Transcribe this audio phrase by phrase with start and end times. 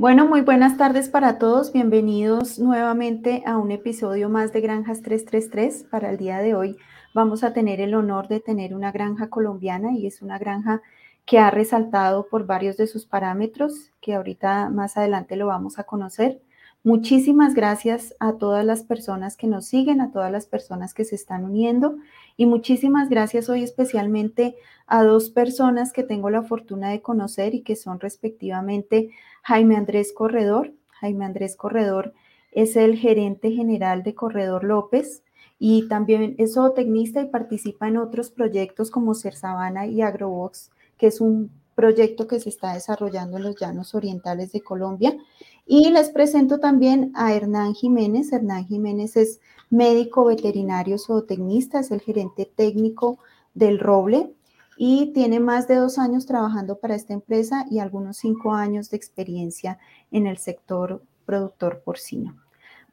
[0.00, 1.72] Bueno, muy buenas tardes para todos.
[1.72, 5.86] Bienvenidos nuevamente a un episodio más de Granjas 333.
[5.90, 6.76] Para el día de hoy
[7.14, 10.82] vamos a tener el honor de tener una granja colombiana y es una granja
[11.26, 15.82] que ha resaltado por varios de sus parámetros que ahorita más adelante lo vamos a
[15.82, 16.40] conocer.
[16.84, 21.16] Muchísimas gracias a todas las personas que nos siguen, a todas las personas que se
[21.16, 21.96] están uniendo
[22.36, 24.54] y muchísimas gracias hoy especialmente
[24.86, 29.10] a dos personas que tengo la fortuna de conocer y que son respectivamente
[29.48, 30.74] Jaime Andrés Corredor.
[31.00, 32.12] Jaime Andrés Corredor
[32.52, 35.22] es el gerente general de Corredor López
[35.58, 41.06] y también es zootecnista y participa en otros proyectos como Ser Sabana y Agrobox, que
[41.06, 45.16] es un proyecto que se está desarrollando en los llanos orientales de Colombia.
[45.64, 48.30] Y les presento también a Hernán Jiménez.
[48.34, 53.18] Hernán Jiménez es médico veterinario zootecnista, es el gerente técnico
[53.54, 54.34] del Roble
[54.78, 58.96] y tiene más de dos años trabajando para esta empresa y algunos cinco años de
[58.96, 59.78] experiencia
[60.12, 62.36] en el sector productor porcino.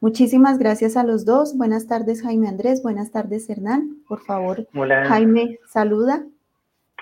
[0.00, 1.56] Muchísimas gracias a los dos.
[1.56, 2.82] Buenas tardes, Jaime Andrés.
[2.82, 4.02] Buenas tardes, Hernán.
[4.08, 4.66] Por favor,
[5.06, 6.26] Jaime, saluda.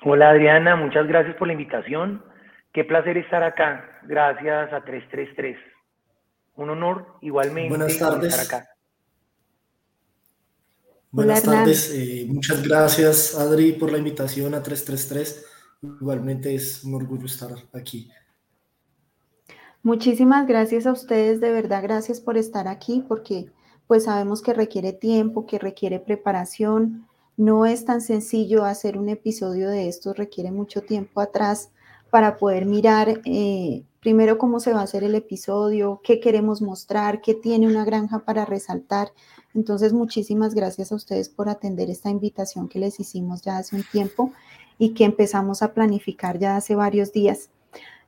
[0.04, 2.22] Hola Adriana, muchas gracias por la invitación.
[2.72, 4.00] Qué placer estar acá.
[4.02, 5.56] Gracias a 333.
[6.56, 8.38] Un honor igualmente Buenas tardes.
[8.38, 8.68] estar acá.
[11.14, 15.44] Buenas tardes, eh, muchas gracias Adri por la invitación a 333.
[16.00, 18.10] Igualmente es un orgullo estar aquí.
[19.84, 23.46] Muchísimas gracias a ustedes, de verdad, gracias por estar aquí, porque
[23.86, 29.70] pues sabemos que requiere tiempo, que requiere preparación, no es tan sencillo hacer un episodio
[29.70, 31.70] de esto, requiere mucho tiempo atrás
[32.10, 37.20] para poder mirar eh, primero cómo se va a hacer el episodio, qué queremos mostrar,
[37.20, 39.08] qué tiene una granja para resaltar.
[39.52, 43.82] Entonces, muchísimas gracias a ustedes por atender esta invitación que les hicimos ya hace un
[43.90, 44.32] tiempo
[44.78, 47.50] y que empezamos a planificar ya hace varios días.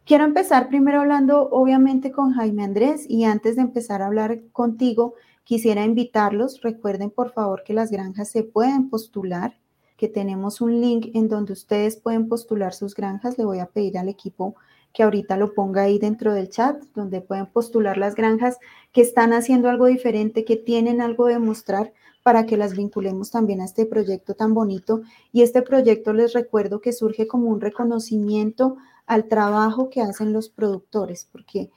[0.04, 5.14] Quiero empezar primero hablando obviamente con Jaime Andrés y antes de empezar a hablar contigo,
[5.46, 9.56] Quisiera invitarlos, recuerden por favor que las granjas se pueden postular,
[9.96, 13.38] que tenemos un link en donde ustedes pueden postular sus granjas.
[13.38, 14.56] Le voy a pedir al equipo
[14.96, 18.56] que ahorita lo ponga ahí dentro del chat, donde pueden postular las granjas
[18.92, 21.92] que están haciendo algo diferente, que tienen algo de mostrar
[22.22, 25.02] para que las vinculemos también a este proyecto tan bonito.
[25.32, 30.48] Y este proyecto les recuerdo que surge como un reconocimiento al trabajo que hacen los
[30.48, 31.70] productores, porque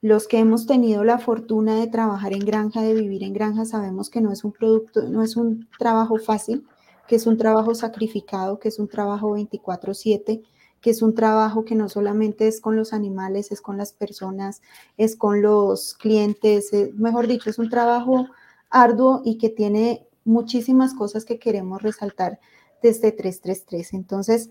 [0.00, 4.08] los que hemos tenido la fortuna de trabajar en granja, de vivir en granja, sabemos
[4.08, 6.64] que no es un producto, no es un trabajo fácil,
[7.06, 10.42] que es un trabajo sacrificado, que es un trabajo 24/7,
[10.82, 14.60] que es un trabajo que no solamente es con los animales, es con las personas,
[14.98, 18.26] es con los clientes, mejor dicho, es un trabajo
[18.68, 22.40] arduo y que tiene muchísimas cosas que queremos resaltar
[22.82, 23.94] desde 333.
[23.94, 24.50] Entonces,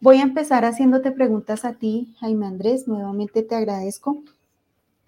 [0.00, 4.22] voy a empezar haciéndote preguntas a ti, Jaime Andrés, nuevamente te agradezco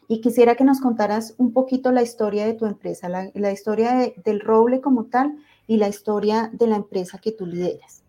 [0.08, 4.40] y quisiera que nos contaras un poquito la historia de tu empresa, la, historia del
[4.40, 8.03] roble como tal y la historia de la empresa que tú lideras.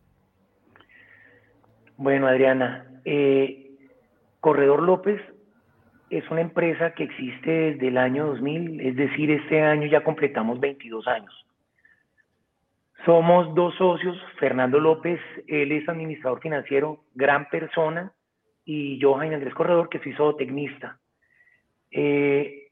[1.97, 3.71] Bueno, Adriana, eh,
[4.41, 5.21] Corredor López
[6.09, 10.59] es una empresa que existe desde el año 2000, es decir, este año ya completamos
[10.59, 11.45] 22 años.
[13.05, 18.11] Somos dos socios, Fernando López, él es administrador financiero, gran persona,
[18.65, 20.99] y yo, Jaime Andrés Corredor, que soy zootecnista.
[21.91, 22.71] Eh,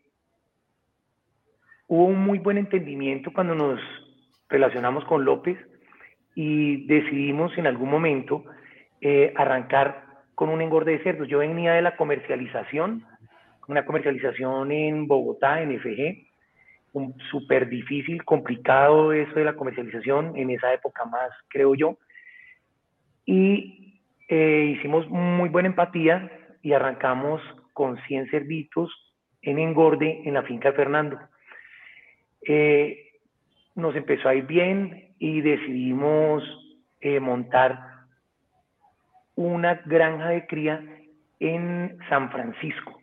[1.87, 3.79] hubo un muy buen entendimiento cuando nos
[4.49, 5.57] relacionamos con López
[6.35, 8.43] y decidimos en algún momento
[9.05, 11.27] eh, arrancar con un engorde de cerdos.
[11.27, 13.05] Yo venía de la comercialización,
[13.67, 16.25] una comercialización en Bogotá, en FG,
[17.29, 21.97] súper difícil, complicado eso de la comercialización, en esa época más, creo yo.
[23.25, 27.41] Y eh, hicimos muy buena empatía y arrancamos
[27.73, 28.89] con 100 cerditos
[29.41, 31.19] en engorde en la finca de Fernando.
[32.47, 33.19] Eh,
[33.75, 36.41] nos empezó a ir bien y decidimos
[37.01, 37.92] eh, montar
[39.35, 40.83] una granja de cría
[41.39, 43.01] en San Francisco.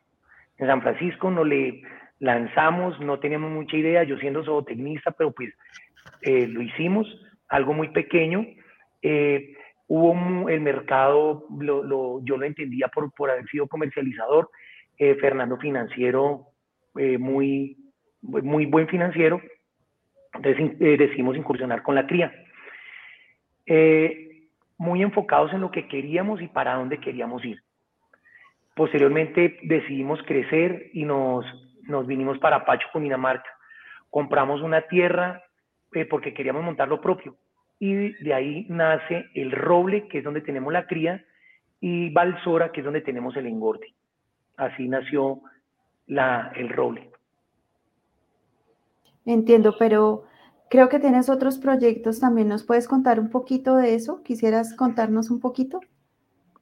[0.59, 1.83] En San Francisco nos le
[2.19, 5.53] lanzamos, no teníamos mucha idea, yo siendo zootecnista, pero pues
[6.23, 7.07] eh, lo hicimos,
[7.49, 8.47] algo muy pequeño.
[9.87, 14.51] hubo el mercado, yo lo entendía por, por haber sido comercializador,
[15.03, 16.49] eh, Fernando financiero,
[16.99, 17.79] eh, muy,
[18.21, 19.41] muy buen financiero,
[20.35, 22.31] entonces eh, decidimos incursionar con la cría.
[24.81, 27.63] Muy enfocados en lo que queríamos y para dónde queríamos ir.
[28.75, 31.45] Posteriormente decidimos crecer y nos,
[31.83, 33.51] nos vinimos para Pacho, Cundinamarca.
[34.09, 35.45] Compramos una tierra
[36.09, 37.37] porque queríamos montar lo propio.
[37.79, 41.27] Y de ahí nace el roble, que es donde tenemos la cría,
[41.79, 43.93] y Balsora, que es donde tenemos el engorde.
[44.57, 45.43] Así nació
[46.07, 47.11] la, el roble.
[49.27, 50.25] Entiendo, pero
[50.71, 52.49] creo que tienes otros proyectos también.
[52.49, 54.23] ¿Nos puedes contar un poquito de eso?
[54.23, 55.81] ¿Quisieras contarnos un poquito?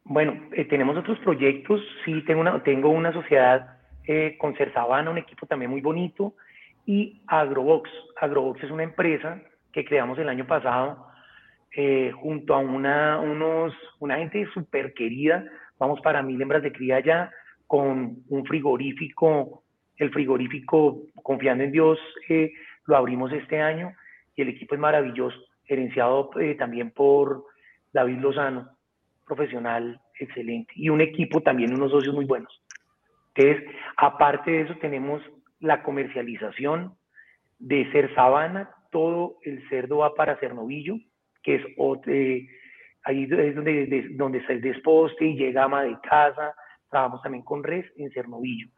[0.04, 1.80] Bueno, eh, tenemos otros proyectos.
[2.04, 6.34] Sí, tengo una, tengo una sociedad eh, con Cersabana, un equipo también muy bonito,
[6.86, 7.90] y Agrobox.
[8.20, 9.40] Agrobox es una empresa
[9.72, 11.06] que creamos el año pasado
[11.76, 15.44] eh, junto a una, unos, una gente súper querida.
[15.78, 17.30] Vamos para mil hembras de cría ya
[17.66, 19.62] con un frigorífico,
[19.98, 21.98] el frigorífico, confiando en Dios,
[22.30, 22.52] eh,
[22.88, 23.94] lo abrimos este año
[24.34, 27.44] y el equipo es maravilloso, gerenciado eh, también por
[27.92, 28.70] David Lozano,
[29.26, 32.62] profesional excelente, y un equipo también, unos socios muy buenos.
[33.34, 35.22] Entonces, aparte de eso, tenemos
[35.60, 36.94] la comercialización
[37.58, 40.96] de Ser Sabana, todo el cerdo va para Cernovillo,
[41.42, 41.62] que es
[42.06, 42.48] eh,
[43.04, 46.54] ahí es donde, donde está el desposte y llega ama de casa,
[46.90, 48.68] trabajamos también con res en Cernovillo.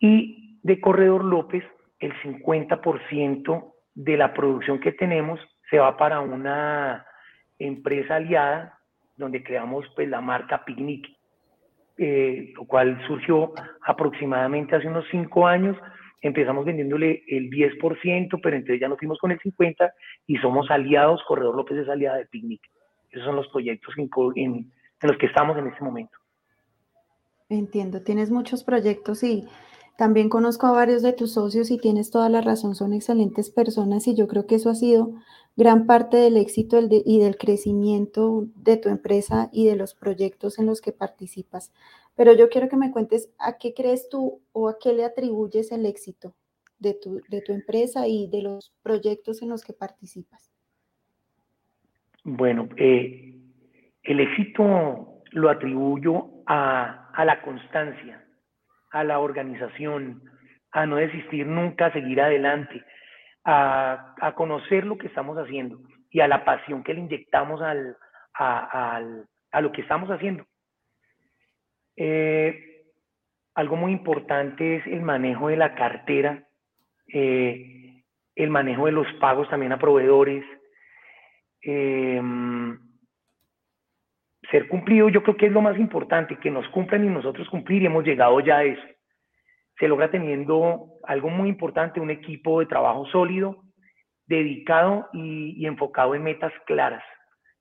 [0.00, 1.64] Y de Corredor López,
[2.00, 5.38] el 50% de la producción que tenemos
[5.70, 7.06] se va para una
[7.58, 8.78] empresa aliada
[9.16, 11.06] donde creamos pues la marca Picnic,
[11.98, 13.52] eh, lo cual surgió
[13.86, 15.76] aproximadamente hace unos cinco años.
[16.22, 19.92] Empezamos vendiéndole el 10%, pero entonces ya nos fuimos con el 50%
[20.26, 22.62] y somos aliados, Corredor López es aliada de Picnic.
[23.10, 26.16] Esos son los proyectos en, en los que estamos en este momento.
[27.48, 29.44] Entiendo, tienes muchos proyectos y
[30.00, 34.08] también conozco a varios de tus socios y tienes toda la razón, son excelentes personas
[34.08, 35.12] y yo creo que eso ha sido
[35.58, 40.64] gran parte del éxito y del crecimiento de tu empresa y de los proyectos en
[40.64, 41.70] los que participas.
[42.16, 45.70] Pero yo quiero que me cuentes a qué crees tú o a qué le atribuyes
[45.70, 46.32] el éxito
[46.78, 50.50] de tu, de tu empresa y de los proyectos en los que participas.
[52.24, 53.34] Bueno, eh,
[54.04, 58.24] el éxito lo atribuyo a, la constancia,
[58.90, 60.22] a la organización,
[60.72, 62.84] a no desistir nunca, a seguir adelante,
[63.44, 67.96] a, conocer lo que estamos haciendo y a la pasión que le inyectamos al,
[68.34, 69.00] a,
[69.60, 70.44] lo que estamos haciendo.
[71.96, 72.84] Eh,
[73.54, 76.44] algo muy importante es el manejo de la cartera,
[77.12, 78.02] eh,
[78.34, 80.44] el manejo de los pagos también a proveedores.
[81.62, 82.22] Eh,
[84.50, 87.82] ser cumplido yo creo que es lo más importante, que nos cumplan y nosotros cumplir
[87.82, 88.82] y hemos llegado ya a eso.
[89.78, 93.62] Se logra teniendo algo muy importante, un equipo de trabajo sólido,
[94.26, 97.02] dedicado y, enfocado en metas claras.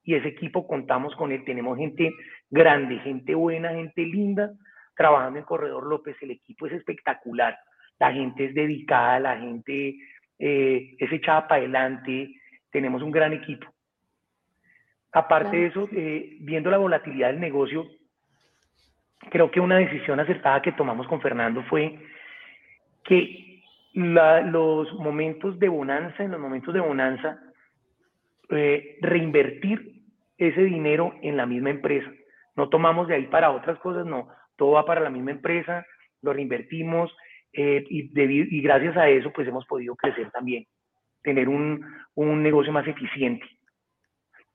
[0.03, 2.13] Y ese equipo contamos con él, tenemos gente
[2.49, 4.51] grande, gente buena, gente linda,
[4.95, 7.57] trabajando en Corredor López, el equipo es espectacular,
[7.99, 9.95] la gente es dedicada, la gente
[10.39, 12.33] eh, es echada para adelante,
[12.71, 13.67] tenemos un gran equipo.
[15.11, 17.87] Aparte de eso, eh, viendo la volatilidad del negocio,
[19.31, 21.99] creo que una decisión acertada que tomamos con Fernando fue
[23.03, 23.63] que
[23.93, 27.39] los momentos de bonanza, en los momentos de bonanza,
[28.49, 30.03] eh, reinvertir
[30.37, 32.09] ese dinero en la misma empresa.
[32.55, 35.85] No tomamos de ahí para otras cosas, no, todo va para la misma empresa,
[36.21, 37.15] lo reinvertimos
[37.53, 40.65] eh, y, y, gracias a eso pues hemos podido crecer también,
[41.23, 41.83] tener un,
[42.15, 43.45] un negocio más eficiente.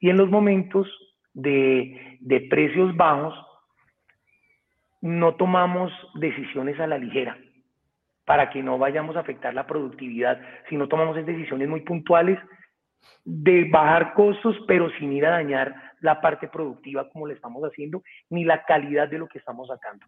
[0.04, 0.86] Y en los momentos
[1.32, 2.18] de,
[2.50, 3.34] precios bajos,
[5.00, 7.38] no tomamos decisiones a la ligera
[8.26, 12.38] para que no vayamos a afectar la productividad, sino tomamos decisiones muy puntuales
[13.24, 18.02] de bajar costos, pero sin ir a dañar la parte productiva como lo estamos haciendo,
[18.28, 20.04] ni la calidad de lo que estamos sacando.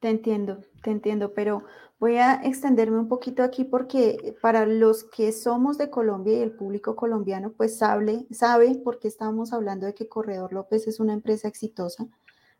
[0.00, 1.64] Te entiendo, te entiendo, pero
[2.02, 6.50] voy a extenderme un poquito aquí porque para los que somos de Colombia y el
[6.50, 11.46] público colombiano, pues sabe, sabe porque estamos hablando de que Corredor López es una empresa
[11.46, 12.08] exitosa,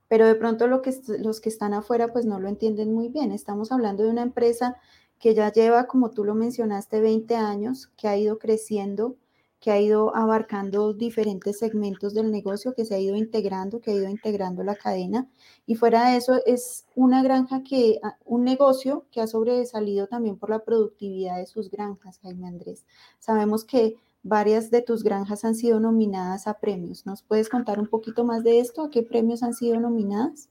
[0.07, 3.33] pero de pronto lo que, los que están afuera pues no lo entienden muy bien.
[3.33, 4.77] Estamos hablando de una empresa
[5.19, 9.17] que ya lleva, como tú lo mencionaste, 20 años, que ha ido creciendo
[9.63, 13.95] que ha ido abarcando diferentes segmentos del negocio, que se ha ido integrando, que ha
[13.95, 15.29] ido integrando la cadena.
[15.67, 20.37] Y fuera de eso, es una granja que, ah, un negocio que ha sobresalido también
[20.37, 22.85] por la productividad de sus granjas, Jaime Andrés.
[23.21, 27.07] Sabemos que varias de tus granjas han sido nominadas a premios.
[27.07, 28.83] ¿Nos puedes contar un poquito más de esto?
[28.83, 30.51] ¿A qué premios han sido nominadas?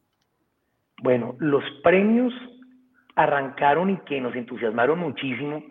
[1.04, 2.34] Bueno, los premios
[3.16, 5.62] arrancaron y que nos entusiasmaron muchísimo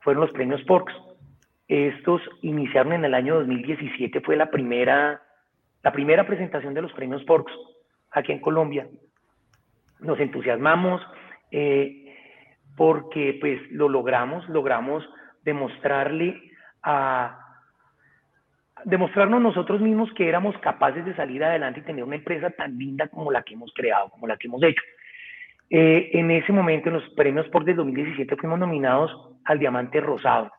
[0.00, 0.94] fueron los premios Porks
[1.68, 5.22] estos iniciaron en el año 2017, fue la primera,
[5.82, 7.52] la primera presentación de los premios Porks
[8.10, 8.88] aquí en Colombia.
[10.00, 11.02] Nos entusiasmamos
[11.50, 12.16] eh,
[12.74, 15.06] porque pues lo logramos, logramos
[15.44, 16.40] demostrarle
[16.82, 17.38] a
[18.84, 23.08] demostrarnos nosotros mismos que éramos capaces de salir adelante y tener una empresa tan linda
[23.08, 24.82] como la que hemos creado, como la que hemos hecho.
[25.68, 29.10] Eh, en ese momento, en los premios por del 2017, fuimos nominados
[29.44, 30.50] al Diamante Rosado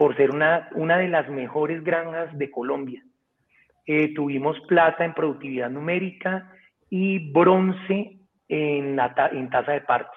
[0.00, 3.04] por ser una, una de las mejores granjas de Colombia.
[3.84, 6.50] Eh, tuvimos plata en productividad numérica
[6.88, 8.16] y bronce
[8.48, 10.16] en, la, en tasa de partos.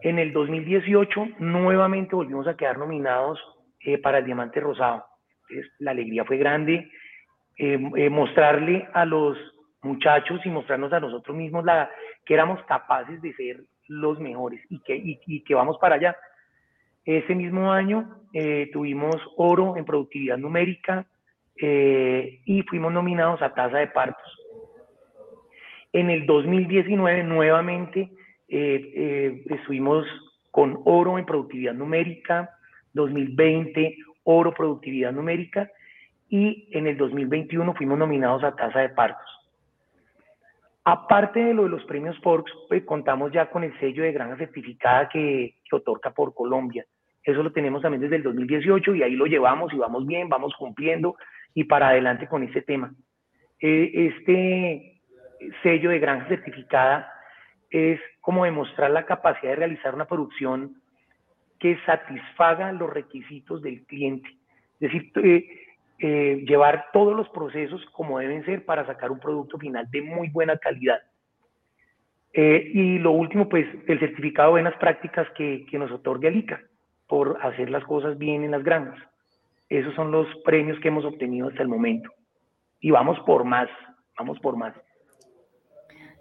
[0.00, 3.38] En el 2018 nuevamente volvimos a quedar nominados
[3.78, 5.04] eh, para el Diamante Rosado.
[5.78, 6.90] la alegría fue grande.
[8.10, 9.38] mostrarle a los
[9.82, 11.88] muchachos y mostrarnos a nosotros mismos la,
[12.24, 16.16] que éramos capaces de ser los mejores y que, y, que vamos para allá.
[17.06, 21.06] Ese mismo año eh, tuvimos oro en productividad numérica
[21.56, 24.38] eh, y fuimos nominados a tasa de partos.
[25.92, 28.10] En el 2019 nuevamente
[28.48, 30.04] eh, estuvimos
[30.50, 32.50] con oro en productividad numérica,
[32.92, 35.70] 2020 oro productividad numérica
[36.28, 39.36] y en el 2021 fuimos nominados a tasa de partos.
[40.84, 44.36] Aparte de lo de los premios Forbes, pues, contamos ya con el sello de granja
[44.36, 46.86] certificada que, otorga por Colombia.
[47.26, 50.54] Eso lo tenemos también desde el 2018 y ahí lo llevamos y vamos bien, vamos
[50.56, 51.16] cumpliendo
[51.54, 52.94] y para adelante con ese tema.
[53.60, 55.02] Eh, este
[55.60, 57.12] sello de granja certificada
[57.68, 60.80] es como demostrar la capacidad de realizar una producción
[61.58, 64.28] que satisfaga los requisitos del cliente.
[64.78, 65.48] Es decir, eh,
[65.98, 70.28] eh, llevar todos los procesos como deben ser para sacar un producto final de muy
[70.28, 71.00] buena calidad.
[72.32, 76.60] Y lo último, pues el certificado de buenas prácticas que, que nos otorga el ICA
[77.06, 78.98] por hacer las cosas bien en las granjas.
[79.68, 82.10] Esos son los premios que hemos obtenido hasta el momento.
[82.80, 83.68] Y vamos por más,
[84.18, 84.74] vamos por más.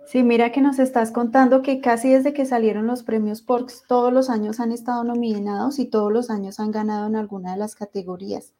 [0.05, 4.13] Sí, mira que nos estás contando que casi desde que salieron los premios Porks, todos
[4.13, 7.75] los años han estado nominados y todos los años han ganado en alguna de las
[7.75, 8.53] categorías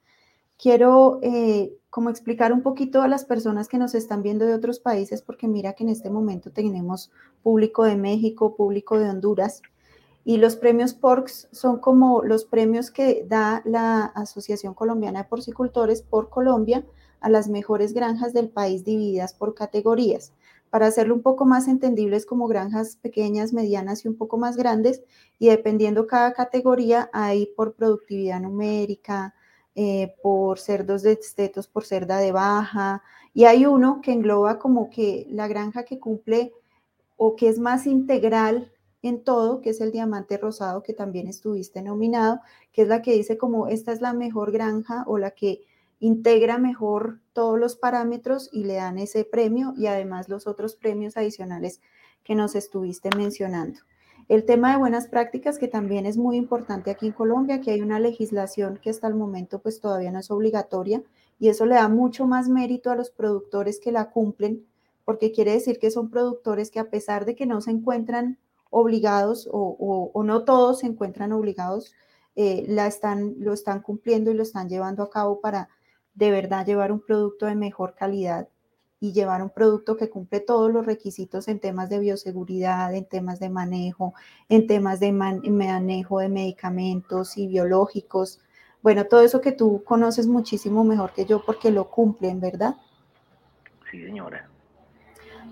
[0.58, 4.79] quiero eh, como explicar un poquito a las personas que nos están viendo de otros
[4.79, 9.62] países, porque mira que en este momento tenemos público de México, público de Honduras,
[10.27, 16.01] y los premios PORCS son como los premios que da la Asociación Colombiana de Porcicultores
[16.01, 16.84] por Colombia
[17.22, 20.34] a las mejores granjas del país divididas por categorías.
[20.72, 25.03] Para hacerlo un poco más entendibles como granjas pequeñas, medianas y un poco más grandes,
[25.38, 29.36] y dependiendo cada categoría, hay por productividad numérica,
[29.75, 34.89] eh, por cerdos de estetos, por cerda de baja, y hay uno que engloba como
[34.89, 36.51] que la granja que cumple
[37.15, 38.72] o que es más integral
[39.08, 42.40] en todo, que es el diamante rosado, que también estuviste nominado,
[42.72, 45.62] que es la que dice como esta es la mejor granja o la que
[46.00, 51.18] integra mejor todos los parámetros y le dan ese premio y además los otros premios
[51.18, 51.82] adicionales
[52.24, 53.80] que nos estuviste mencionando.
[54.28, 57.82] El tema de buenas prácticas, que también es muy importante aquí en Colombia, que hay
[57.82, 61.04] una legislación que hasta el momento pues todavía no es obligatoria
[61.38, 64.66] y eso le da mucho más mérito a los productores que la cumplen,
[65.04, 68.40] porque quiere decir que son productores que a pesar de que no se encuentran
[68.77, 71.94] obligados o, no todos se encuentran obligados,
[72.36, 75.70] eh, la están, lo están cumpliendo y lo están llevando a cabo para
[76.13, 78.50] de verdad llevar un producto de mejor calidad
[79.00, 83.39] y llevar un producto que cumple todos los requisitos en temas de bioseguridad, en temas
[83.39, 84.13] de manejo,
[84.50, 88.41] en temas de manejo de medicamentos y biológicos.
[88.82, 92.75] Bueno, todo eso que tú conoces muchísimo mejor que yo porque lo cumplen, ¿verdad?
[93.89, 94.50] Sí, señora.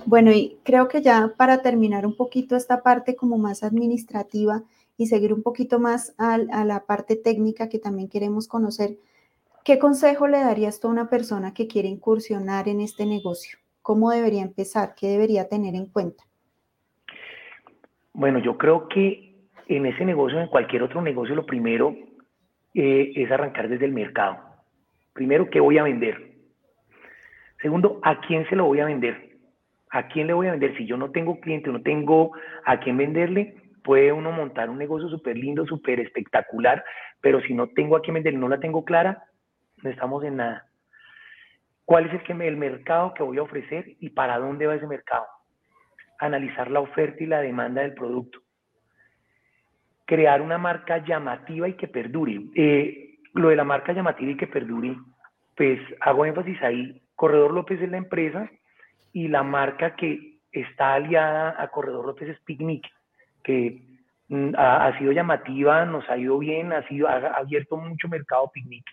[0.05, 4.63] Bueno, y creo que ya para terminar un poquito esta parte como más administrativa
[4.97, 8.97] y seguir un poquito más a, la parte técnica que también queremos conocer,
[9.63, 13.57] ¿Qué consejo le darías tú a una persona que quiere incursionar en este negocio?
[13.81, 14.93] ¿Cómo debería empezar?
[14.93, 16.25] ¿Qué debería tener en cuenta?
[18.12, 19.35] Bueno, yo creo que
[19.69, 21.95] en ese negocio, en cualquier otro negocio, lo primero
[22.73, 24.38] eh, es arrancar desde el mercado.
[25.13, 26.33] Primero, ¿qué voy a vender?
[27.62, 29.32] Segundo, ¿a quién se lo voy a vender?
[29.93, 30.75] ¿A quién le voy a vender?
[30.75, 32.31] Si yo no tengo cliente, no tengo
[32.65, 36.83] a quién venderle, puede uno montar un negocio súper lindo, súper espectacular,
[37.21, 39.23] pero si no tengo a quién vender, no la tengo clara,
[39.83, 40.65] no estamos en nada.
[41.85, 44.88] ¿Cuál es el, que el mercado que voy a ofrecer y para dónde va ese
[44.88, 45.27] mercado?
[46.17, 48.39] Analizar la oferta y la demanda del producto.
[50.05, 52.41] Crear una marca llamativa y que perdure.
[52.55, 54.95] Eh, lo de la marca llamativa y que perdure,
[55.55, 57.00] pues hago énfasis ahí.
[57.13, 58.50] Corredor López es la empresa
[59.13, 62.86] y la marca que está aliada a Corredor López es Picnic,
[63.43, 63.82] que
[64.27, 68.84] mm, ha, sido llamativa, nos ha ido bien, ha, sido, abierto mucho mercado Picnic.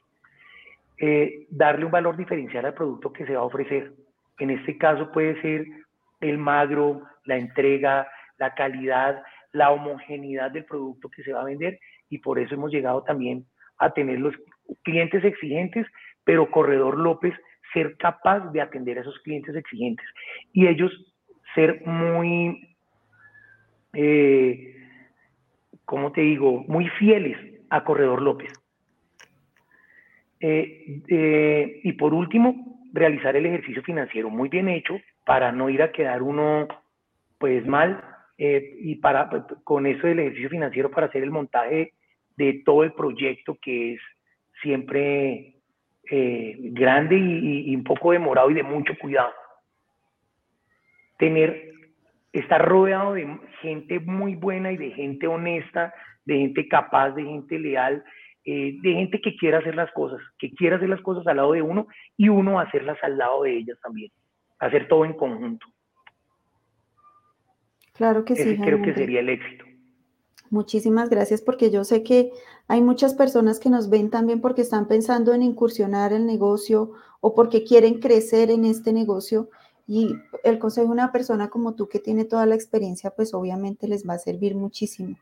[0.99, 3.93] Eh, darle un valor diferencial al producto que se va a ofrecer.
[4.39, 5.65] En este caso puede ser
[6.21, 8.07] el magro, la entrega,
[8.39, 9.23] la calidad,
[9.53, 11.79] la homogeneidad del producto que se va a vender
[12.11, 13.47] y por eso hemos llegado también
[13.79, 14.35] a tener los
[14.83, 15.87] clientes exigentes,
[16.25, 17.35] pero Corredor López
[17.73, 20.07] ser capaz de atender a esos clientes exigentes
[20.53, 20.93] y ellos
[21.55, 22.71] ser muy
[23.93, 24.77] eh,
[25.85, 27.37] ¿cómo te digo?, muy fieles
[27.71, 28.53] a Corredor López.
[30.41, 35.83] Eh, eh, y por último, realizar el ejercicio financiero muy bien hecho para no ir
[35.83, 36.67] a quedar uno
[37.39, 38.05] pues mal
[38.37, 39.29] y para
[39.65, 41.93] con eso del ejercicio financiero para hacer el montaje
[42.39, 44.00] de todo el proyecto que es
[44.62, 45.60] siempre
[46.11, 49.33] grande y, y un poco demorado y de mucho cuidado.
[51.19, 51.71] Tener
[52.33, 55.93] estar rodeado de gente muy buena y de gente honesta,
[56.25, 58.05] de gente capaz, de gente leal,
[58.45, 61.52] eh, de gente que quiera hacer las cosas, que quiera hacer las cosas al lado
[61.52, 61.87] de uno
[62.17, 64.11] y uno hacerlas al lado de ellas también,
[64.59, 65.67] hacer todo en conjunto.
[67.95, 68.57] Claro que sí.
[68.57, 69.64] creo que sería el éxito.
[70.50, 72.33] Muchísimas gracias porque yo sé que
[72.66, 76.90] hay muchas personas que nos ven también porque están pensando en incursionar el negocio
[77.21, 79.49] o porque quieren crecer en este negocio
[79.87, 83.87] y el consejo de una persona como tú que tiene toda la experiencia, pues obviamente
[83.87, 85.16] les va a servir muchísimo.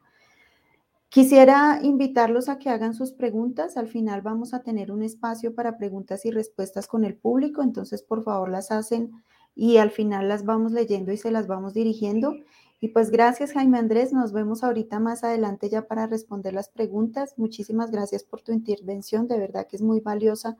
[1.11, 3.78] Quisiera invitarlos a que hagan sus preguntas.
[3.78, 8.02] Al final vamos a tener un espacio para preguntas y respuestas con el público, entonces
[8.02, 9.12] por favor las hacen
[9.54, 12.34] y al final las vamos leyendo y se las vamos dirigiendo.
[12.80, 17.34] Y pues gracias Jaime Andrés, nos vemos ahorita más adelante ya para responder las preguntas.
[17.36, 20.56] Muchísimas gracias por tu intervención, de verdad que es muy valiosa.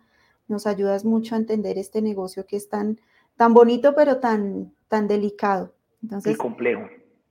[0.48, 2.98] Nos ayudas mucho a entender este negocio que es tan
[3.38, 5.72] tan bonito, pero tan, tan delicado.
[6.02, 6.83] Entonces, y complejo.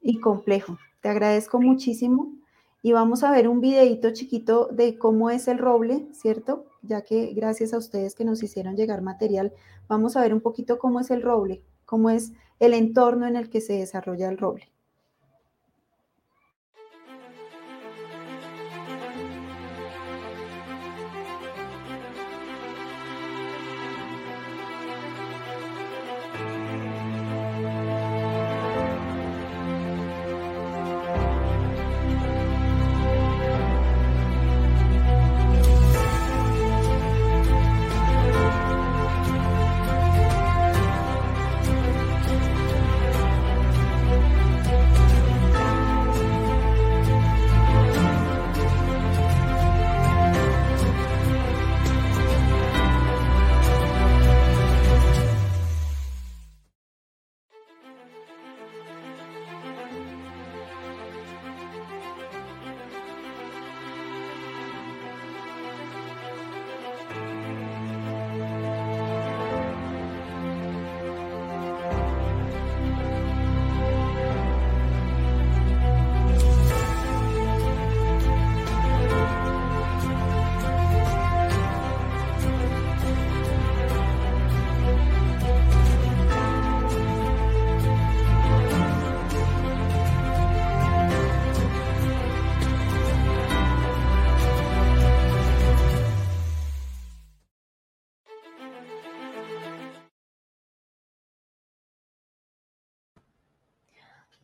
[0.01, 0.79] Y complejo.
[1.01, 2.33] Te agradezco muchísimo.
[2.81, 6.65] Y vamos a ver un videito chiquito de cómo es el roble, ¿cierto?
[6.81, 9.51] Ya que gracias a ustedes que nos hicieron llegar material,
[9.89, 13.49] vamos a ver un poquito cómo es el roble, cómo es el entorno en el
[13.49, 14.71] que se desarrolla el roble.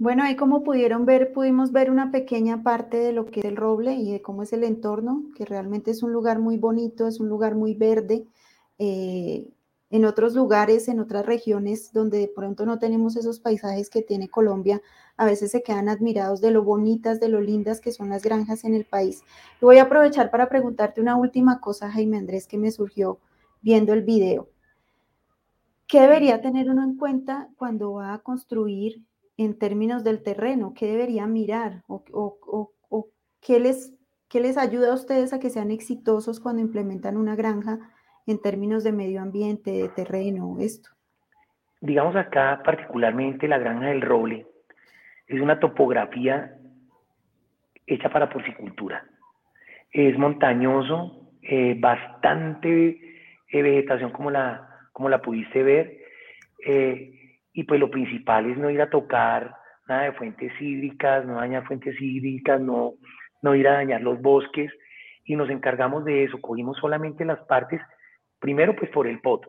[0.04, 3.56] Bueno, ahí como pudieron ver, pudimos ver una pequeña parte de lo que es el
[3.56, 7.22] roble y de cómo es el entorno, que realmente es un lugar muy bonito, es
[7.22, 8.28] un lugar muy verde.
[8.80, 9.50] Eh,
[9.90, 14.28] en otros lugares, en otras regiones donde de pronto no tenemos esos paisajes que tiene
[14.28, 14.82] Colombia,
[15.16, 18.66] a veces se quedan admirados de lo bonitas, de lo lindas que son las granjas
[18.66, 19.24] en el país.
[19.62, 23.20] Voy a aprovechar para preguntarte una última cosa, Jaime Andrés, que me surgió
[23.62, 24.50] viendo el video.
[25.88, 29.02] ¿Qué debería tener uno en cuenta cuando va a construir
[29.38, 30.74] en términos del terreno?
[30.74, 31.84] ¿Qué deberían mirar?
[31.88, 32.04] ¿O,
[33.42, 33.94] qué, les,
[34.30, 37.80] qué les ayuda a ustedes a que sean exitosos cuando implementan una granja
[38.26, 40.90] en términos de medio ambiente, de terreno, esto?
[41.82, 44.48] Digamos acá particularmente la granja del roble
[45.28, 46.56] es una topografía
[47.86, 49.06] hecha para porcicultura.
[49.92, 53.18] Es montañoso, eh, bastante
[53.50, 55.98] eh, vegetación como la, como la pudiste ver.
[56.66, 57.23] Eh,
[57.54, 59.56] y pues lo principal es no ir a tocar
[59.88, 62.94] nada de fuentes hídricas, no dañar fuentes hídricas, no,
[63.42, 64.72] no ir a dañar los bosques
[65.24, 67.80] y nos encargamos de eso, cogimos solamente las partes,
[68.40, 69.46] primero pues por el POT,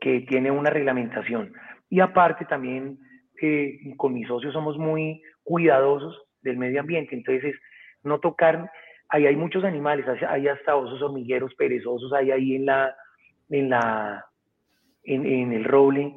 [0.00, 1.52] que tiene una reglamentación
[1.88, 2.98] y aparte también
[3.40, 7.54] eh, con mis socios somos muy cuidadosos del medio ambiente, entonces
[8.02, 8.70] no tocar,
[9.08, 12.94] ahí hay muchos animales, hay hasta osos hormigueros perezosos, hay ahí en la,
[13.48, 14.24] en la,
[15.02, 16.14] en, en el roble,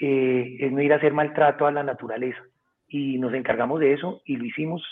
[0.00, 2.40] eh, es no ir a hacer maltrato a la naturaleza.
[2.88, 4.82] Y nos encargamos de eso y lo hicimos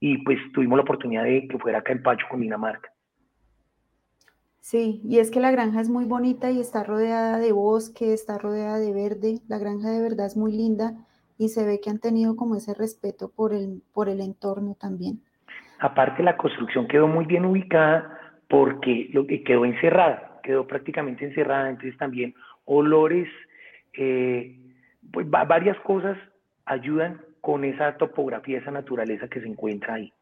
[0.00, 2.90] y pues tuvimos la oportunidad de que fuera acá el Pacho con Dinamarca.
[4.60, 8.38] Sí, y es que la granja es muy bonita y está rodeada de bosque, está
[8.38, 9.40] rodeada de verde.
[9.46, 10.94] La granja de verdad es muy linda.
[11.36, 15.20] y se ve que han tenido como ese respeto por el, por el entorno también.
[15.80, 21.70] Aparte la construcción quedó muy bien ubicada porque lo que quedó encerrada, quedó prácticamente encerrada,
[21.70, 22.34] entonces también
[22.66, 23.28] olores,
[23.96, 24.58] eh,
[25.12, 26.16] pues varias cosas
[26.64, 30.12] ayudan con esa topografía, esa naturaleza que se encuentra ahí.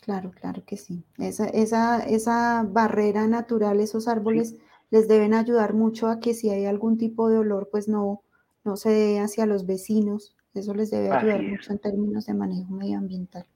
[0.00, 1.04] Claro, claro que sí.
[1.18, 4.56] Esa, esa, esa barrera natural, esos árboles
[4.90, 8.22] les deben ayudar mucho a que si hay algún tipo de olor, pues no,
[8.64, 10.36] no se dé hacia los vecinos.
[10.54, 13.46] Eso les debe ayudar mucho en términos de manejo medioambiental.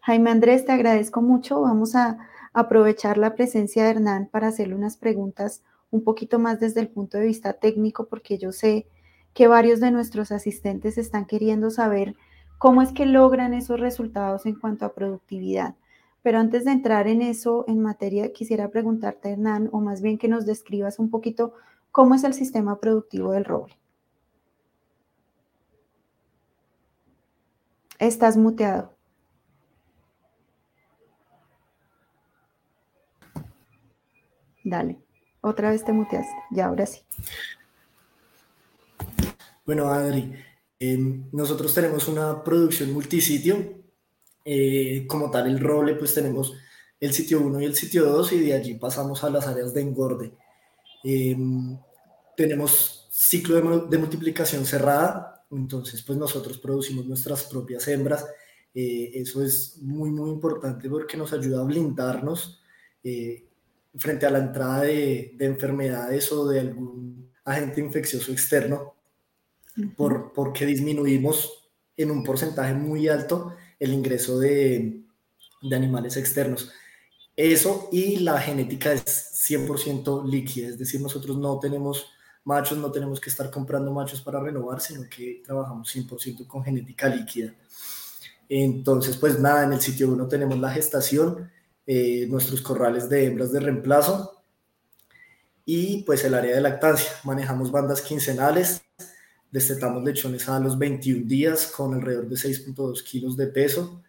[0.00, 1.60] Jaime Andrés, te agradezco mucho.
[1.62, 2.18] Vamos a
[2.52, 7.18] aprovechar la presencia de Hernán para hacerle unas preguntas un poquito más desde el punto
[7.18, 8.86] de vista técnico, porque yo sé
[9.34, 12.16] que varios de nuestros asistentes están queriendo saber
[12.58, 15.76] cómo es que logran esos resultados en cuanto a productividad.
[16.22, 20.28] Pero antes de entrar en eso, en materia, quisiera preguntarte, Hernán, o más bien que
[20.28, 21.54] nos describas un poquito
[21.90, 23.76] cómo es el sistema productivo del roble.
[27.98, 28.94] Estás muteado.
[34.64, 34.98] Dale,
[35.40, 37.00] otra vez te muteaste, ya ahora sí.
[39.64, 40.34] Bueno, Adri,
[40.78, 43.80] em, nosotros tenemos una producción multisitio.
[44.44, 46.54] Eh, como tal, el roble, pues tenemos
[46.98, 49.80] el sitio 1 y el sitio 2 y de allí pasamos a las áreas de
[49.82, 50.32] engorde.
[51.04, 51.78] Em,
[52.36, 58.26] tenemos ciclo de, multiplicación cerrada, entonces pues nosotros producimos nuestras propias hembras.
[58.74, 62.62] Eh, eso es muy, muy importante porque nos ayuda a blindarnos
[63.02, 63.49] eh,
[63.96, 68.94] frente a la entrada de, de enfermedades o de algún agente infeccioso externo
[69.96, 75.02] por, porque disminuimos en un porcentaje muy alto el ingreso de,
[75.62, 76.70] de animales externos.
[77.36, 79.04] Eso y la genética es
[79.48, 82.06] 100% líquida, es decir, nosotros no tenemos
[82.44, 87.08] machos, no tenemos que estar comprando machos para renovar, sino que trabajamos 100% con genética
[87.08, 87.54] líquida.
[88.48, 91.50] Entonces, pues nada, en el sitio 1 tenemos la gestación,
[91.92, 94.44] eh, nuestros corrales de hembras de reemplazo
[95.64, 97.10] y pues el área de lactancia.
[97.24, 98.82] Manejamos bandas quincenales,
[99.50, 104.00] Destetamos lechones a los 21 días con alrededor de 6.2 kilos de peso.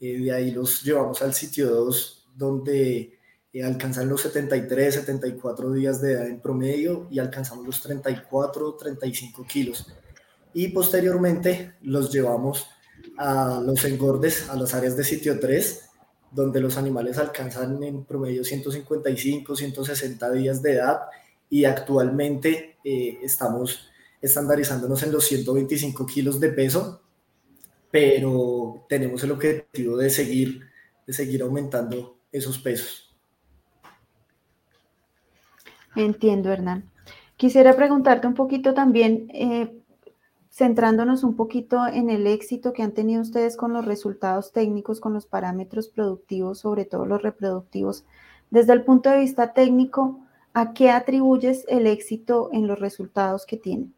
[0.00, 3.18] Eh, de ahí los llevamos al sitio 2, donde
[3.52, 9.44] eh, alcanzan los 73, 74 días de edad en promedio y alcanzamos los 34, 35
[9.44, 9.88] kilos.
[10.54, 12.66] Y posteriormente los llevamos
[13.18, 15.85] a los engordes, a las áreas de sitio 3,
[16.36, 21.00] donde los animales alcanzan en promedio 155, 160 días de edad
[21.48, 23.88] y actualmente eh, estamos
[24.20, 27.00] estandarizándonos en los 125 kilos de peso,
[27.90, 30.60] pero tenemos el objetivo de seguir,
[31.06, 33.16] de seguir aumentando esos pesos.
[35.94, 36.90] Entiendo, Hernán.
[37.38, 39.74] Quisiera preguntarte un poquito también, eh,
[40.56, 45.12] centrándonos un poquito en el éxito que han tenido ustedes con los resultados técnicos, con
[45.12, 48.06] los parámetros productivos, sobre todo los reproductivos.
[48.50, 50.18] Desde el punto de vista técnico,
[50.54, 53.94] ¿a qué atribuyes el éxito en los resultados que tienen?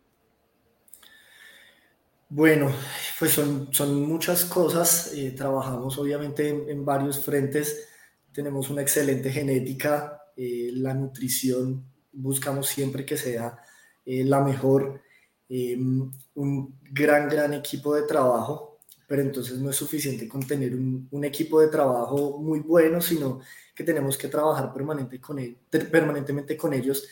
[2.29, 2.73] Bueno,
[3.21, 5.13] pues son, son muchas cosas.
[5.15, 7.89] Eh, trabajamos obviamente en, varios frentes.
[8.33, 10.23] Tenemos una excelente genética.
[10.37, 13.59] Eh, la nutrición buscamos siempre que sea
[14.05, 15.03] eh, la mejor.
[15.49, 21.25] Un gran, gran equipo de trabajo, pero entonces no es suficiente con tener un, un
[21.25, 23.41] equipo de trabajo muy bueno, sino
[23.75, 27.09] que tenemos que trabajar permanente con él, permanentemente con ellos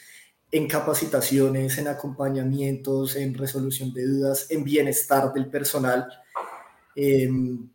[0.50, 6.06] en capacitaciones, en acompañamientos, en resolución de dudas, en bienestar del personal.
[6.94, 7.68] Em,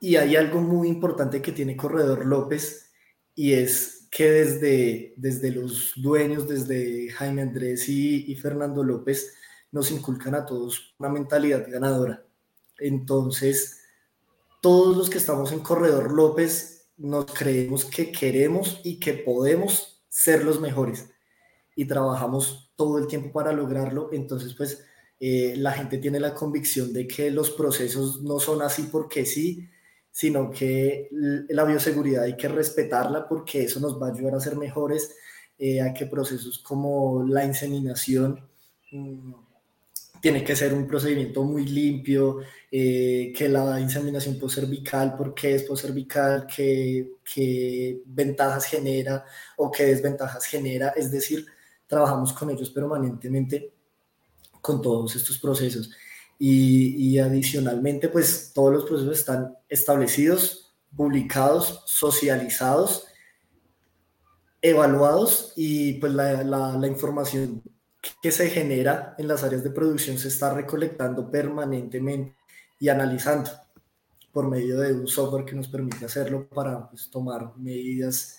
[0.00, 2.92] y hay algo muy importante que tiene Corredor López
[3.34, 9.34] y es que desde, desde los dueños, desde Jaime Andrés y, Fernando López,
[9.70, 12.24] nos inculcan a todos una mentalidad ganadora.
[12.78, 13.82] Entonces,
[14.60, 20.44] todos los que estamos en Corredor López nos creemos que queremos y que podemos ser
[20.44, 21.10] los mejores
[21.76, 24.84] y trabajamos todo el tiempo para lograrlo, entonces pues
[25.20, 29.68] eh, la gente tiene la convicción de que los procesos no son así porque sí,
[30.18, 31.08] sino que
[31.48, 35.14] la bioseguridad hay que respetarla porque eso nos va a ayudar a ser mejores,
[35.56, 38.44] eh, a que procesos como la inseminación
[38.90, 39.32] mm,
[40.20, 45.66] tiene que ser un procedimiento muy limpio, eh, que la inseminación cervical, por qué es
[45.80, 49.24] cervical, qué, qué ventajas genera
[49.56, 51.46] o qué desventajas genera, es decir,
[51.86, 53.72] trabajamos con ellos permanentemente
[54.60, 55.92] con todos estos procesos.
[56.38, 63.06] Y, adicionalmente, pues todos los procesos están establecidos, publicados, socializados,
[64.62, 67.62] evaluados y pues la, la, información
[68.22, 72.36] que se genera en las áreas de producción se está recolectando permanentemente
[72.80, 73.50] y analizando
[74.32, 78.38] por medio de un software que nos permite hacerlo para pues, tomar medidas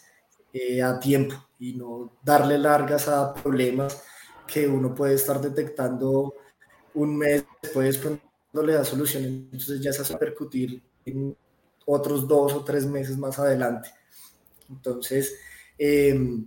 [0.54, 4.02] eh, a tiempo y no darle largas a problemas
[4.48, 6.34] que uno puede estar detectando
[7.02, 11.36] un mes después cuando le da soluciones, entonces ya se hace percutir en
[11.86, 13.90] otros dos o tres meses más adelante.
[14.70, 15.36] Entonces,
[15.78, 16.46] em,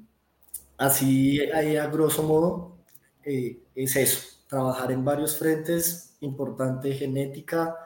[0.77, 2.77] así a grosso modo
[3.25, 7.77] eh, es eso, trabajar en varios frentes, importante genética,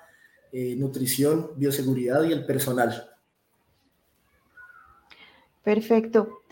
[0.52, 3.10] eh, nutrición, bioseguridad y el personal.
[5.62, 6.42] Perfecto.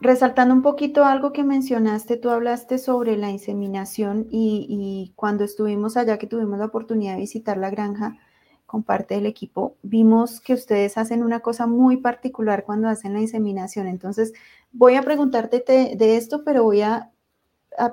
[0.00, 6.18] Resaltando un poquito algo que mencionaste, tú hablaste sobre la inseminación y, cuando estuvimos allá,
[6.18, 8.16] que tuvimos la oportunidad de visitar la granja
[8.64, 13.20] con parte del equipo, vimos que ustedes hacen una cosa muy particular cuando hacen la
[13.20, 13.88] inseminación.
[13.88, 14.34] Entonces,
[14.70, 17.10] voy a preguntarte de esto, pero voy a,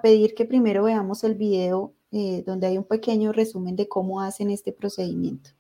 [0.02, 4.50] pedir que primero veamos el video eh, donde hay un pequeño resumen de cómo hacen
[4.50, 5.52] este procedimiento.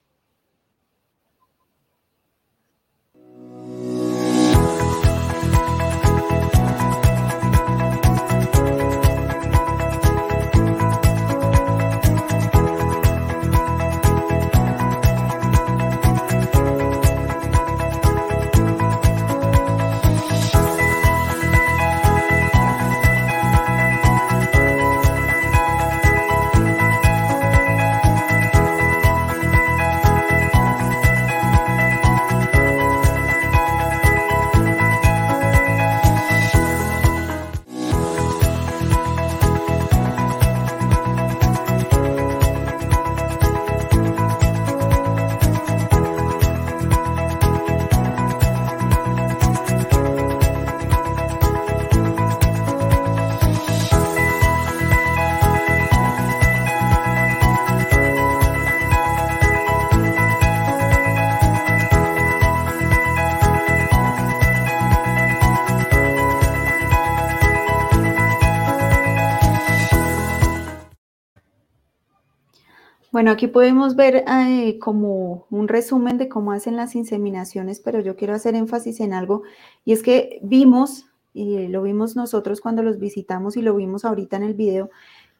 [73.16, 78.18] Bueno, aquí podemos ver eh, como un resumen de cómo hacen las inseminaciones, pero yo
[78.18, 79.44] quiero hacer énfasis en algo,
[79.86, 84.36] y es que vimos, y lo vimos nosotros cuando los visitamos y lo vimos ahorita
[84.36, 84.90] en el video,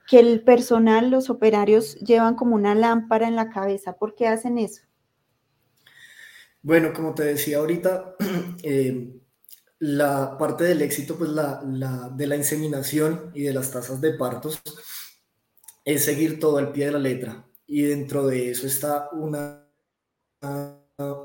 [0.08, 3.98] que el personal, los operarios, llevan como una lámpara en la cabeza.
[3.98, 4.84] ¿Por qué hacen eso?
[6.62, 8.16] Bueno, como te decía ahorita,
[8.64, 9.20] eh,
[9.80, 11.60] la parte del éxito pues la,
[12.16, 14.62] de la inseminación y de las tasas de partos
[15.84, 19.68] es seguir todo al pie de la letra y dentro de eso está una,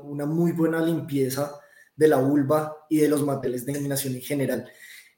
[0.03, 1.59] una muy buena limpieza
[1.95, 4.71] de la vulva y de los materiales de eliminación en general.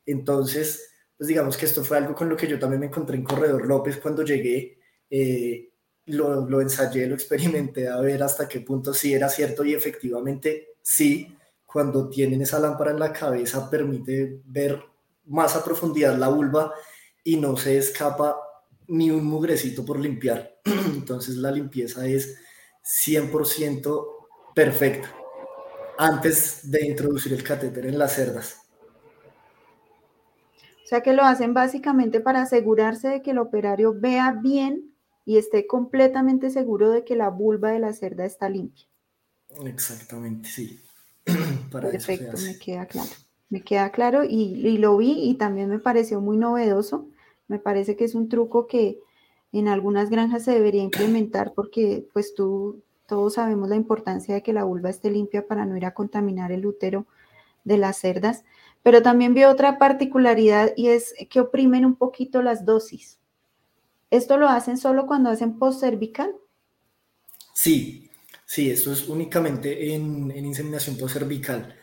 [0.06, 3.24] Entonces, pues digamos que esto fue algo con lo que yo también me encontré en
[3.24, 4.80] Corredor López cuando llegué.
[5.10, 5.70] Eh,
[6.08, 10.76] lo, lo, ensayé, lo experimenté a ver hasta qué punto sí era cierto y efectivamente
[10.82, 14.84] sí, cuando tienen esa lámpara en la cabeza permite ver
[15.26, 16.74] más a profundidad la vulva
[17.24, 18.36] y no se escapa
[18.88, 20.60] ni un mugrecito por limpiar.
[20.66, 22.38] Entonces la limpieza es
[22.84, 24.06] 100%
[24.54, 25.14] perfecta
[25.98, 28.60] antes de introducir el catéter en las cerdas.
[30.84, 34.94] O sea que lo hacen básicamente para asegurarse de que el operario vea bien
[35.26, 38.86] y esté completamente seguro de que la vulva de la cerda está limpia.
[39.66, 40.82] Exactamente, sí.
[41.72, 43.10] Perfecto, me queda claro.
[43.50, 47.08] Me queda claro y, y, lo vi y también me pareció muy novedoso
[47.48, 49.00] me parece que es un truco que
[49.52, 54.54] en algunas granjas se debería implementar porque pues tú, todos sabemos la importancia de que
[54.54, 57.06] la vulva esté limpia para no ir a contaminar el útero
[57.64, 58.44] de las cerdas.
[58.82, 63.20] Pero también veo otra particularidad y es que oprimen un poquito las dosis.
[64.10, 66.36] ¿Esto lo hacen solo cuando hacen post cervical?
[67.54, 68.10] Sí,
[68.46, 71.76] sí, esto es únicamente en, inseminación post cervical.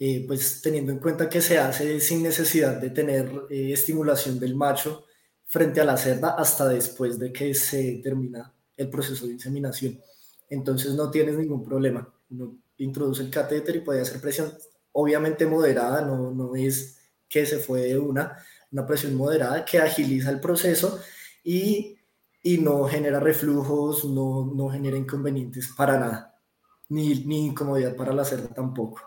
[0.00, 4.54] Eh, pues teniendo en cuenta que se hace sin necesidad de tener eh, estimulación del
[4.54, 5.07] macho
[5.48, 10.00] frente a la cerda hasta después de que se termina el proceso de inseminación.
[10.48, 12.08] Entonces no tienes ningún problema.
[12.30, 14.52] Uno introduce el catéter y puede hacer presión,
[14.92, 18.36] obviamente moderada, no, no es que se fue de una,
[18.70, 21.00] una presión moderada que agiliza el proceso
[21.42, 21.98] y,
[22.42, 26.40] y no genera reflujos, no, no genera inconvenientes para nada,
[26.88, 29.00] ni, ni incomodidad para la cerda tampoco.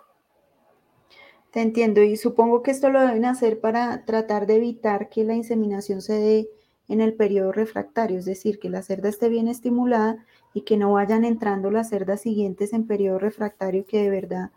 [1.51, 5.35] Te entiendo y supongo que esto lo deben hacer para tratar de evitar que la
[5.35, 6.49] inseminación se dé
[6.87, 10.93] en el periodo refractario, es decir, que la cerda esté bien estimulada y que no
[10.93, 14.51] vayan entrando las cerdas siguientes en periodo refractario, que de verdad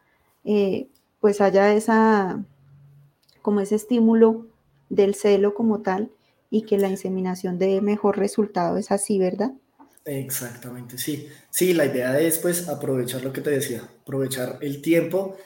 [0.44, 0.88] eh,
[1.20, 2.44] pues haya esa,
[3.42, 4.46] como ese estímulo
[4.88, 6.11] del celo como tal
[6.50, 8.76] y que la inseminación dé mejor resultado.
[8.76, 9.52] ¿Es así, verdad?
[10.04, 11.28] Exactamente, sí.
[11.50, 15.37] Sí, la idea es pues aprovechar lo que te decía, aprovechar el tiempo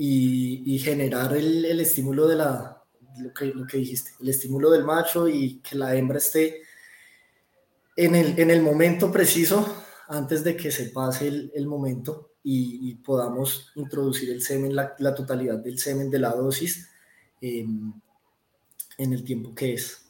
[0.00, 2.82] y, generar el, estímulo de la,
[3.18, 6.62] lo que, lo que dijiste, el estímulo del macho y que la hembra esté
[7.96, 13.72] en el, en el momento preciso antes de que se pase el, momento y, podamos
[13.74, 16.88] introducir el semen, la, totalidad del semen de la dosis
[17.40, 17.92] em,
[18.96, 20.08] en el tiempo que es.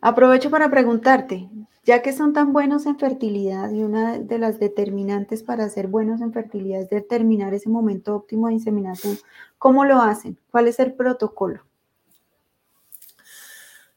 [0.00, 1.48] Aprovecho para preguntarte,
[1.84, 6.20] ya que son tan buenos en fertilidad y una de las determinantes para ser buenos
[6.22, 9.18] en fertilidad es determinar ese momento óptimo de inseminación,
[9.58, 10.38] ¿cómo lo hacen?
[10.50, 11.62] ¿Cuál es el protocolo?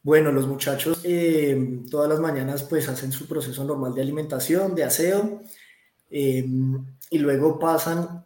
[0.04, 4.84] Bueno, los muchachos eh, todas las mañanas pues hacen su proceso normal de alimentación, de
[4.84, 5.42] aseo,
[6.10, 6.46] eh,
[7.10, 8.26] y luego pasan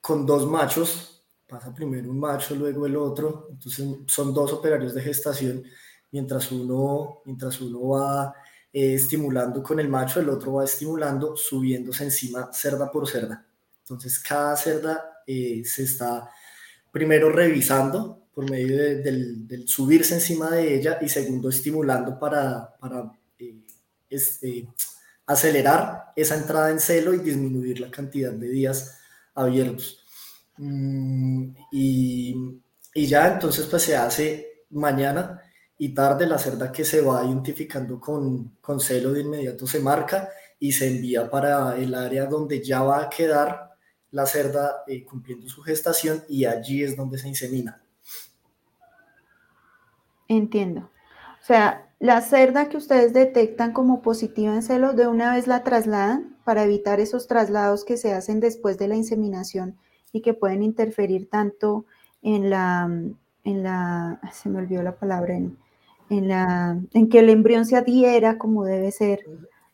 [0.00, 5.02] con dos machos, pasa primero un macho, luego el otro, entonces son dos operarios de
[5.02, 5.64] gestación,
[6.12, 8.34] mientras uno, mientras uno va
[8.76, 13.46] eh, estimulando con el macho, el otro va estimulando, subiéndose encima cerda por cerda.
[13.80, 16.30] Entonces cada cerda se está
[16.92, 23.62] primero revisando por medio del, subirse encima de ella y segundo estimulando para, para eh,
[24.10, 24.68] este,
[25.24, 28.98] acelerar esa entrada en celo y disminuir la cantidad de días
[29.34, 30.04] abiertos.
[30.58, 32.60] Mm, y,
[32.92, 35.40] y, ya entonces pues se hace mañana
[35.78, 40.30] y tarde la cerda que se va identificando con, con celo de inmediato se marca
[40.58, 43.76] y se envía para el área donde ya va a quedar
[44.10, 47.82] la cerda eh, cumpliendo su gestación y allí es donde se insemina.
[50.28, 50.90] Entiendo.
[51.42, 55.62] O sea, la cerda que ustedes detectan como positiva en celos, de una vez la
[55.62, 59.76] trasladan para evitar esos traslados que se hacen después de la inseminación
[60.12, 61.84] y que pueden interferir tanto
[62.22, 62.84] en la,
[63.44, 65.58] en la, se me olvidó la palabra, en,
[66.10, 69.20] en la, en que el embrión se adhiera como debe ser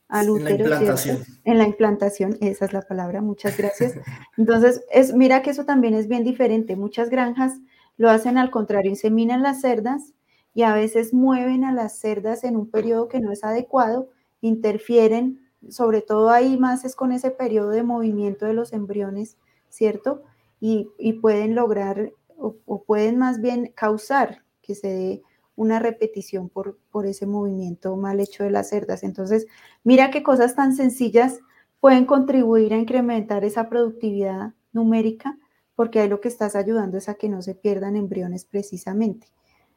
[0.09, 0.65] al útero.
[0.65, 1.19] En la implantación.
[1.45, 3.95] En la implantación, esa es la palabra, muchas gracias.
[4.37, 6.77] Entonces, es, mira que eso también es bien diferente.
[6.77, 7.55] Muchas granjas
[7.97, 10.13] lo hacen al contrario, inseminan las cerdas
[10.55, 15.41] y a veces mueven a las cerdas en un periodo que no es adecuado, interfieren,
[15.69, 20.23] sobre todo ahí más es con ese periodo de movimiento de los embriones, ¿cierto?
[20.61, 20.91] Y,
[21.21, 25.23] pueden lograr o, pueden más bien causar que se dé
[25.63, 29.03] una repetición por, por ese movimiento mal hecho de las cerdas.
[29.03, 29.47] Entonces,
[29.85, 31.41] mira qué cosas tan sencillas
[31.81, 35.39] pueden contribuir a incrementar esa productividad numérica,
[35.75, 39.27] porque ahí lo que estás ayudando es a que no se pierdan embriones precisamente.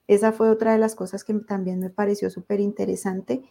[0.08, 3.44] Esa fue otra de las cosas que también me pareció súper interesante.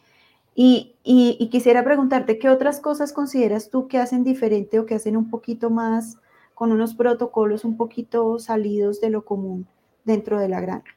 [0.55, 5.31] Y, quisiera preguntarte, ¿qué otras cosas consideras tú que hacen diferente o que hacen un
[5.31, 6.19] poquito más
[6.55, 9.67] con unos protocolos un poquito salidos de lo común
[10.05, 10.95] dentro de la granja?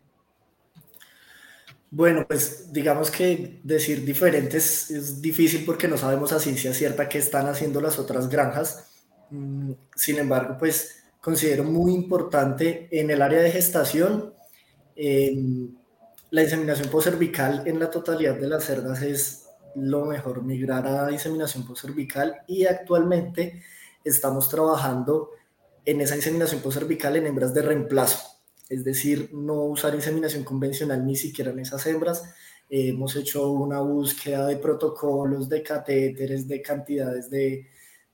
[1.90, 7.18] Bueno, pues digamos que decir diferentes es difícil porque no sabemos a ciencia cierta qué
[7.18, 8.88] están haciendo las otras granjas.
[9.30, 14.34] Mm, sin embargo, pues considero muy importante en el área de gestación
[16.32, 19.46] la inseminación cervical en la totalidad de las cerdas es
[19.76, 23.62] lo mejor, migrar a inseminación cervical y actualmente
[24.04, 25.32] estamos trabajando
[25.86, 28.37] en esa inseminación cervical en hembras de reemplazo,
[28.70, 32.24] es decir, no usar inseminación convencional ni siquiera en esas hembras.
[32.70, 37.68] hemos hecho una búsqueda de protocolos, de catéteres, de cantidades de,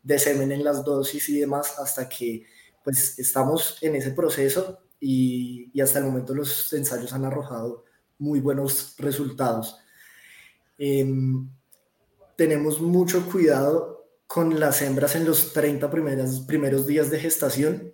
[0.04, 2.46] de semen en las dosis y demás, hasta que
[2.84, 7.86] pues estamos en ese proceso y, hasta el momento los ensayos han arrojado
[8.20, 9.78] muy buenos resultados.
[10.78, 11.50] Em,
[12.36, 17.94] tenemos mucho cuidado con las hembras en los 30 primeras, primeros días de gestación.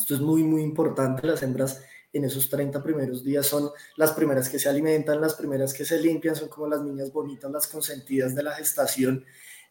[0.00, 1.26] Esto es muy, muy importante.
[1.26, 1.82] Las hembras
[2.12, 6.00] en esos 30 primeros días son las primeras que se alimentan, las primeras que se
[6.00, 9.24] limpian, son como las niñas bonitas, las consentidas de la gestación,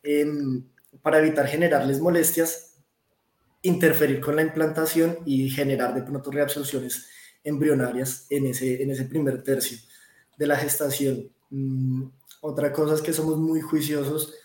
[0.03, 0.63] em,
[1.01, 2.69] para evitar generarles molestias
[3.61, 7.07] interferir con la implantación y generar de pronto reabsorciones
[7.43, 9.77] embrionarias en ese, en ese primer tercio
[10.37, 11.29] de la gestación.
[11.49, 12.05] Mm,
[12.41, 14.35] otra cosa es que somos muy juiciosos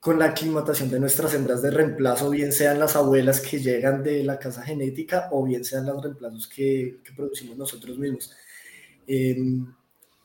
[0.00, 4.24] con la aclimatación de nuestras hembras de reemplazo, bien sean las abuelas que llegan de
[4.24, 8.34] la casa genética o bien sean los reemplazos que, que producimos nosotros mismos.
[9.06, 9.66] Em,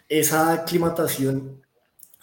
[0.07, 1.61] esa aclimatación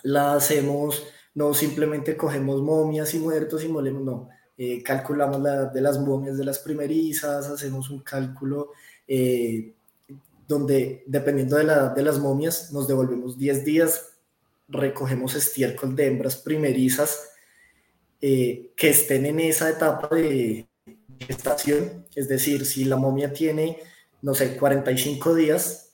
[0.02, 5.80] la hacemos, no simplemente cogemos momias y muertos y molemos, no eh, calculamos la de
[5.80, 8.70] las momias de las primerizas, hacemos un cálculo
[9.08, 9.74] eh,
[10.46, 14.10] donde dependiendo de la edad de las momias nos devolvemos 10 días,
[14.68, 17.31] recogemos estiércol de hembras primerizas
[18.22, 20.68] eh, que estén en esa etapa de
[21.18, 23.78] gestación, es decir, si la momia tiene,
[24.22, 25.90] no sé, 45 días,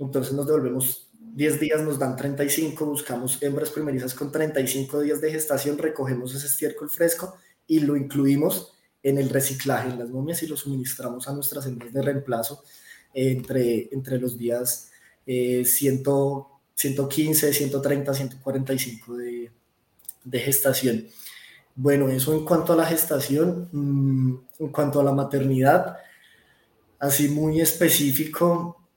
[0.00, 5.30] entonces nos devolvemos 10 días nos dan 35, buscamos hembras primerizas con 35 días de
[5.30, 10.48] gestación, recogemos ese estiércol fresco y lo incluimos en el reciclaje en las momias y
[10.48, 12.64] lo suministramos a nuestras hembras de reemplazo
[13.14, 14.90] entre, entre los días
[15.26, 19.52] 115, 130, 145 de,
[20.24, 21.06] de gestación.
[21.80, 25.96] Bueno, eso en cuanto a la gestación, mm, en cuanto a la maternidad,
[26.98, 28.88] así muy específico,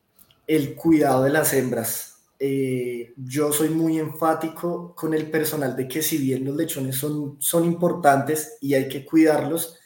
[0.47, 2.23] el cuidado de las hembras.
[2.39, 7.35] Eh, yo soy muy enfático con el personal de que si bien los lechones son,
[7.39, 9.77] son importantes y hay que cuidarlos,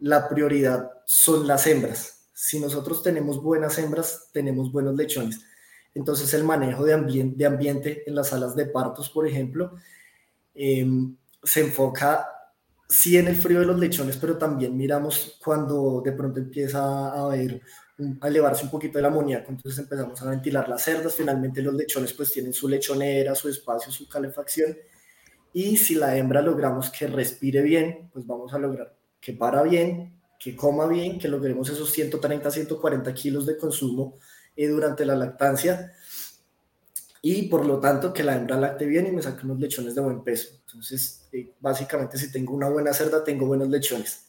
[0.00, 2.28] la prioridad son las hembras.
[2.34, 5.40] Si nosotros tenemos buenas hembras, tenemos buenos lechones.
[5.94, 9.72] Entonces el manejo de, ambiente, de ambiente en las salas de partos, por ejemplo,
[10.54, 12.28] em, se enfoca
[12.88, 17.34] sí en el frío de los lechones, pero también miramos cuando de pronto empieza a
[18.20, 22.12] a elevarse un poquito el amoníaco, entonces empezamos a ventilar las cerdas, finalmente los lechones
[22.12, 24.76] pues tienen su lechonera, su espacio, su calefacción,
[25.52, 30.20] y si la hembra logramos que respire bien, pues vamos a lograr que para bien,
[30.38, 34.18] que coma bien, que logremos esos 130, 140 kilos de consumo
[34.54, 35.92] eh, durante la lactancia,
[37.22, 40.00] y por lo tanto que la hembra lacte bien y me saque unos lechones de
[40.00, 40.48] buen peso.
[40.66, 44.26] Entonces, eh, básicamente si tengo una buena cerda, tengo buenos lechones.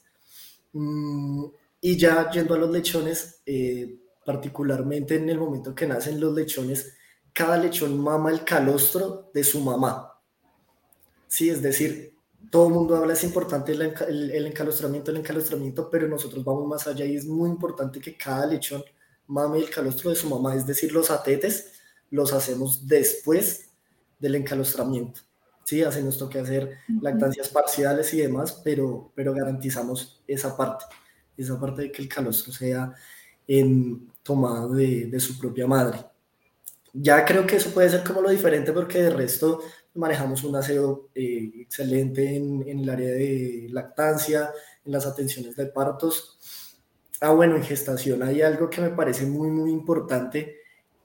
[0.73, 1.45] Mm,
[1.81, 6.93] y ya yendo a los lechones, eh, particularmente en el momento que nacen los lechones,
[7.33, 10.19] cada lechón mama el calostro de su mamá.
[11.27, 12.15] Sí, es decir,
[12.49, 16.87] todo el mundo habla, es importante el, el, encalostramiento, el encalostramiento, pero nosotros vamos más
[16.87, 18.83] allá y es muy importante que cada lechón
[19.27, 21.76] mame el calostro de su mamá, es decir, los atetes
[22.09, 23.69] los hacemos después
[24.19, 25.21] del encalostramiento.
[25.65, 30.85] Sí, hacemos toque hacer lactancias parciales y demás, pero, pero garantizamos esa parte
[31.37, 32.93] esa parte de que el calostro sea
[33.47, 35.99] en, tomado de, de, su propia madre.
[36.93, 39.61] Ya creo que eso puede ser como lo diferente porque de resto
[39.93, 44.51] manejamos un aseo eh, excelente en, en, el área de lactancia,
[44.83, 46.39] en las atenciones de partos.
[47.21, 50.57] Ah, bueno, en gestación hay algo que me parece muy, muy importante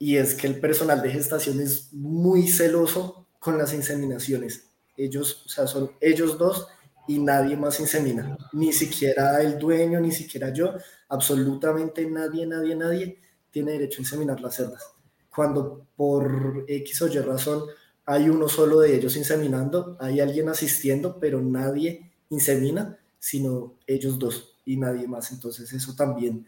[0.03, 4.65] y es que el personal de gestación es muy celoso con las inseminaciones.
[4.97, 6.67] Ellos, o sea, son ellos dos
[7.07, 10.75] y nadie más insemina, ni siquiera el dueño, ni siquiera yo,
[11.09, 13.19] absolutamente nadie, nadie, nadie
[13.53, 14.91] tiene derecho a inseminar las cerdas.
[15.33, 17.67] Cuando por X o Y razón
[18.05, 24.57] hay uno solo de ellos inseminando, hay alguien asistiendo, pero nadie insemina, sino ellos dos
[24.65, 25.31] y nadie más.
[25.31, 26.45] Entonces eso también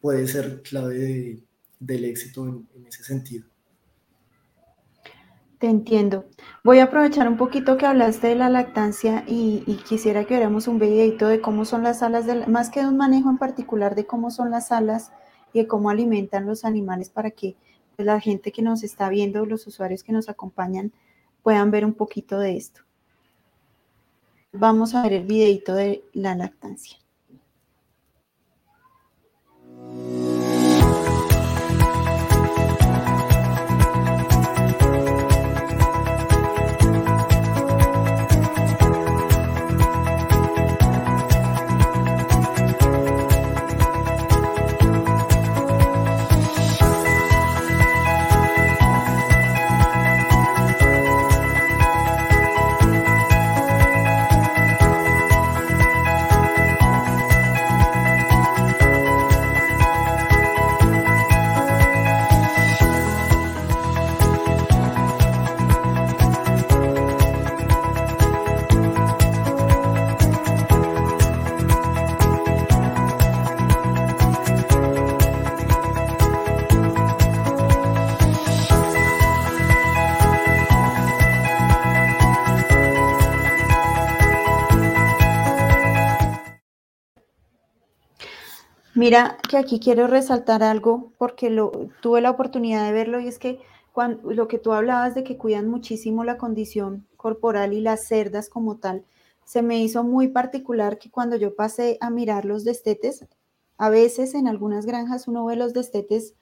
[0.00, 1.44] puede ser clave
[1.84, 3.46] del éxito en ese sentido.
[5.58, 6.26] Te entiendo.
[6.62, 10.78] Voy a aprovechar un poquito que hablaste de la lactancia y, quisiera que viéramos un
[10.78, 14.04] videito de cómo son las alas, de más que de un manejo en particular de
[14.04, 15.12] cómo son las alas
[15.52, 17.56] y de cómo alimentan los animales para que
[17.96, 20.92] la gente que nos está viendo, los usuarios que nos acompañan,
[21.42, 22.82] puedan ver un poquito de esto.
[24.52, 26.98] Vamos a ver el videito de la lactancia.
[89.04, 91.54] Mira que aquí quiero resaltar algo porque
[92.00, 93.60] tuve la oportunidad de verlo y es que
[93.92, 98.48] cuando, lo que tú hablabas de que cuidan muchísimo la condición corporal y las cerdas
[98.48, 99.04] como tal,
[99.44, 103.26] se me hizo muy particular que cuando yo pasé a mirar los destetes,
[103.76, 106.32] a veces en algunas granjas uno ve los destetes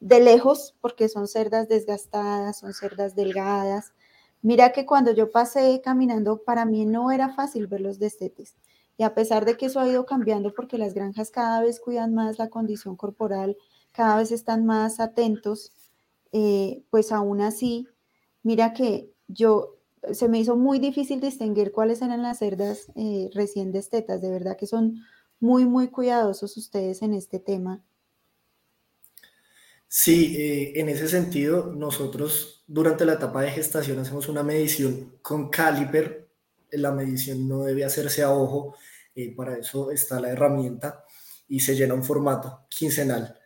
[0.00, 3.92] de lejos porque son cerdas desgastadas, son cerdas delgadas.
[4.42, 8.56] Mira que cuando yo pasé caminando, para mí no era fácil ver los destetes.
[9.00, 12.14] Y a pesar de que eso ha ido cambiando porque las granjas cada vez cuidan
[12.14, 13.56] más la condición corporal,
[13.92, 15.72] cada vez están más atentos,
[16.32, 17.88] eh, pues aún así,
[18.42, 19.78] mira que yo,
[20.12, 24.58] se me hizo muy difícil distinguir cuáles eran las cerdas eh, recién destetas, de verdad
[24.58, 25.02] que son
[25.38, 27.82] muy, muy cuidadosos ustedes en este tema.
[29.88, 35.48] Sí, eh, en ese sentido, nosotros durante la etapa de gestación hacemos una medición con
[35.48, 36.28] caliper.
[36.72, 38.76] La medición no debe hacerse a ojo,
[39.14, 41.04] eh, para eso está la herramienta
[41.48, 43.36] y se llena un formato quincenal.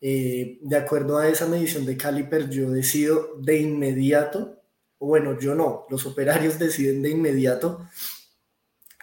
[0.00, 4.62] Eh, de acuerdo a esa medición de caliper, yo decido de inmediato,
[4.98, 7.86] bueno, yo no, los operarios deciden de inmediato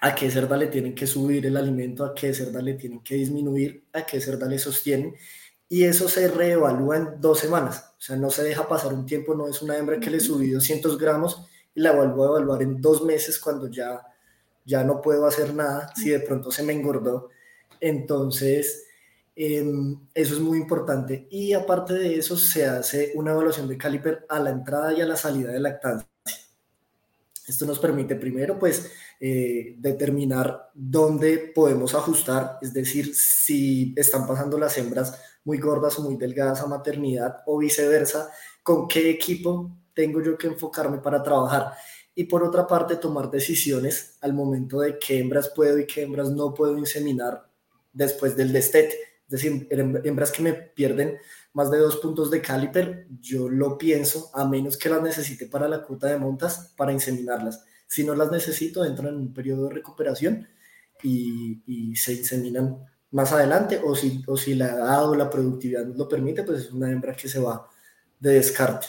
[0.02, 3.16] a qué cerda le tienen que subir el alimento, a qué cerda le tienen que
[3.16, 5.16] disminuir, a qué cerda le sostienen
[5.70, 7.94] y eso se reevalúa en dos semanas.
[7.98, 10.52] O sea, no se deja pasar un tiempo, no es una hembra que le subí
[10.52, 11.46] 200 gramos
[11.76, 14.02] y la vuelvo a evaluar en dos meses cuando ya,
[14.68, 17.30] ya no puedo hacer nada, si de pronto se me engordó.
[17.80, 18.86] Entonces,
[19.36, 21.26] em, eso es muy importante.
[21.32, 25.06] Y aparte de eso, se hace una evaluación de caliper a la entrada y a
[25.06, 26.10] la salida de lactancia.
[27.48, 28.92] Esto nos permite primero, pues,
[29.22, 36.04] eh, determinar dónde podemos ajustar, es decir, si están pasando las hembras muy gordas o
[36.04, 38.30] muy delgadas a maternidad o viceversa,
[38.62, 41.72] con qué equipo tengo yo que enfocarme para trabajar.
[42.20, 46.32] Y por otra parte, tomar decisiones al momento de qué hembras puedo y qué hembras
[46.32, 47.48] no puedo inseminar
[47.94, 48.96] después del destete.
[49.26, 51.20] Es decir, hembras que me pierden
[51.54, 55.68] más de dos puntos de caliper, yo lo pienso, a menos que las necesite para
[55.68, 57.64] la cuota de montas, para inseminarlas.
[57.86, 60.48] Si no las necesito, entran en un periodo de recuperación
[61.04, 65.86] y, y se inseminan más adelante o si, o si la edad o la productividad
[65.86, 67.70] nos lo permite, pues es una hembra que se va
[68.20, 68.88] de descarte.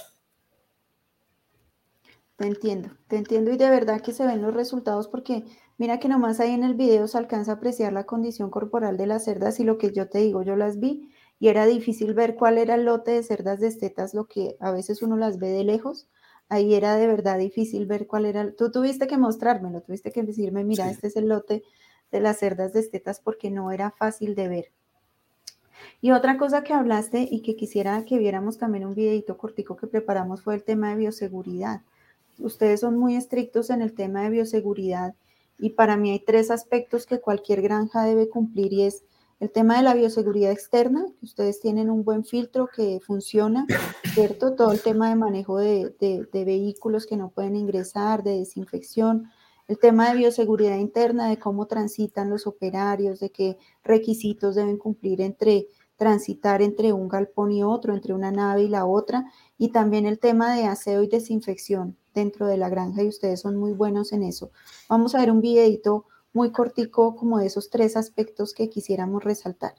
[2.38, 5.44] Te entiendo, te entiendo y de verdad que se ven los resultados porque
[5.76, 9.08] mira que nomás ahí en el video se alcanza a apreciar la condición corporal de
[9.08, 11.10] las cerdas y lo que yo te digo, yo las vi
[11.40, 14.70] y era difícil ver cuál era el lote de cerdas de estetas, lo que a
[14.70, 16.08] veces uno las ve de lejos,
[16.48, 20.62] ahí era de verdad difícil ver cuál era, tú tuviste que mostrármelo, tuviste que decirme,
[20.62, 21.64] mira, este es el lote
[22.12, 24.72] de las cerdas de estetas porque no era fácil de ver.
[26.00, 29.88] Y otra cosa que hablaste y que quisiera que viéramos también un videito cortico que
[29.88, 31.80] preparamos fue el tema de bioseguridad.
[32.38, 35.14] Ustedes son muy estrictos en el tema de bioseguridad
[35.58, 39.04] y para mí hay tres aspectos que cualquier granja debe cumplir y es
[39.40, 43.66] el tema de la bioseguridad externa, que ustedes tienen un buen filtro que funciona,
[44.14, 44.54] ¿cierto?
[44.54, 49.30] Todo el tema de manejo de, de vehículos que no pueden ingresar, de desinfección,
[49.68, 55.20] el tema de bioseguridad interna, de cómo transitan los operarios, de qué requisitos deben cumplir
[55.20, 55.68] entre
[55.98, 60.18] transitar entre un galpón y otro, entre una nave y la otra, y también el
[60.18, 64.22] tema de aseo y desinfección dentro de la granja, y ustedes son muy buenos en
[64.22, 64.50] eso.
[64.88, 69.74] Vamos a ver un videito muy cortico como de esos tres aspectos que quisiéramos resaltar.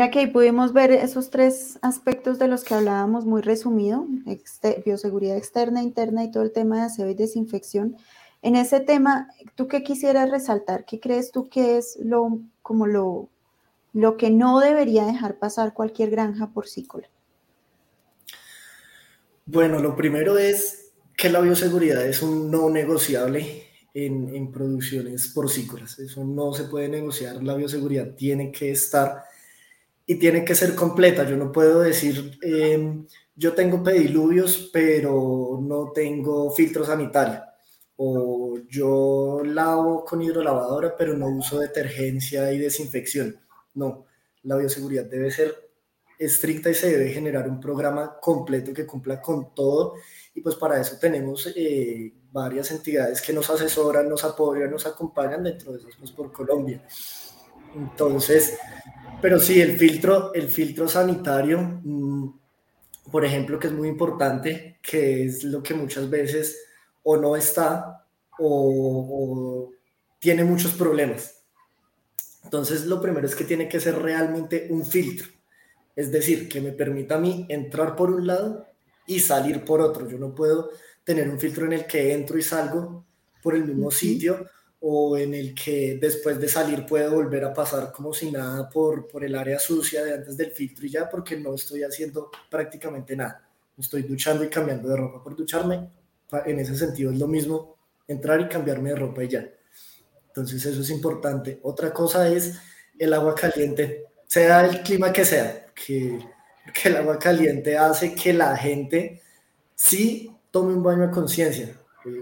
[0.00, 4.06] Mira que ahí pudimos ver esos tres aspectos de los que hablábamos muy resumido,
[4.82, 7.98] bioseguridad externa, interna y todo el tema de aseo y desinfección.
[8.40, 10.86] En ese tema, ¿tú qué quisieras resaltar?
[10.86, 13.28] ¿Qué crees tú que es lo, como lo,
[13.92, 17.06] lo que no debería dejar pasar cualquier granja porcícola?
[19.44, 25.98] Bueno, lo primero es que la bioseguridad es un no negociable en, en producciones porcícolas.
[25.98, 27.42] Eso no se puede negociar.
[27.42, 29.24] La bioseguridad tiene que estar
[30.10, 31.22] y tiene que ser completa.
[31.22, 33.06] Yo no puedo decir, em,
[33.36, 37.42] yo tengo pediluvios, pero no tengo filtro sanitario.
[37.94, 43.38] O yo lavo con hidrolavadora, pero no uso detergencia y desinfección.
[43.74, 44.06] No,
[44.42, 45.54] la bioseguridad debe ser
[46.18, 49.94] estricta y se debe generar un programa completo que cumpla con todo.
[50.34, 55.44] Y pues para eso tenemos eh, varias entidades que nos asesoran, nos apoyan, nos acompañan
[55.44, 56.82] dentro de esas, pues por Colombia.
[57.76, 58.58] Entonces,
[59.20, 62.38] pero sí, el filtro, el filtro sanitario, mm,
[63.10, 66.58] por ejemplo, que es muy importante, que es lo que muchas veces
[67.02, 68.06] o no está
[68.38, 69.70] o,
[70.18, 71.42] tiene muchos problemas.
[72.44, 75.28] Entonces, lo primero es que tiene que ser realmente un filtro.
[75.96, 78.66] Es decir, que me permita a mí entrar por un lado
[79.06, 80.08] y salir por otro.
[80.08, 80.70] Yo no puedo
[81.04, 83.04] tener un filtro en el que entro y salgo
[83.42, 84.46] por el mismo sitio
[84.80, 89.06] o en el que después de salir puedo volver a pasar como si nada por,
[89.06, 93.14] por el área sucia de antes del filtro y ya porque no estoy haciendo prácticamente
[93.14, 93.46] nada.
[93.76, 95.88] Estoy duchando y cambiando de ropa por ducharme.
[96.46, 97.76] En ese sentido es lo mismo
[98.08, 99.46] entrar y cambiarme de ropa y ya.
[100.28, 101.60] Entonces eso es importante.
[101.62, 102.58] Otra cosa es
[102.98, 106.18] el agua caliente, sea el clima que sea, que,
[106.72, 109.22] que el agua caliente hace que la gente
[109.74, 111.74] sí tome un baño a conciencia.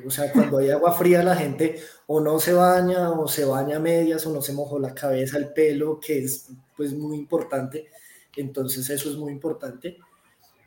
[0.07, 1.81] O sea, cuando hay agua fría la gente
[2.11, 5.37] o no se baña o se baña a medias o no se mojó la cabeza,
[5.37, 7.89] el pelo, que es pues muy importante.
[8.35, 9.99] Entonces eso es muy importante.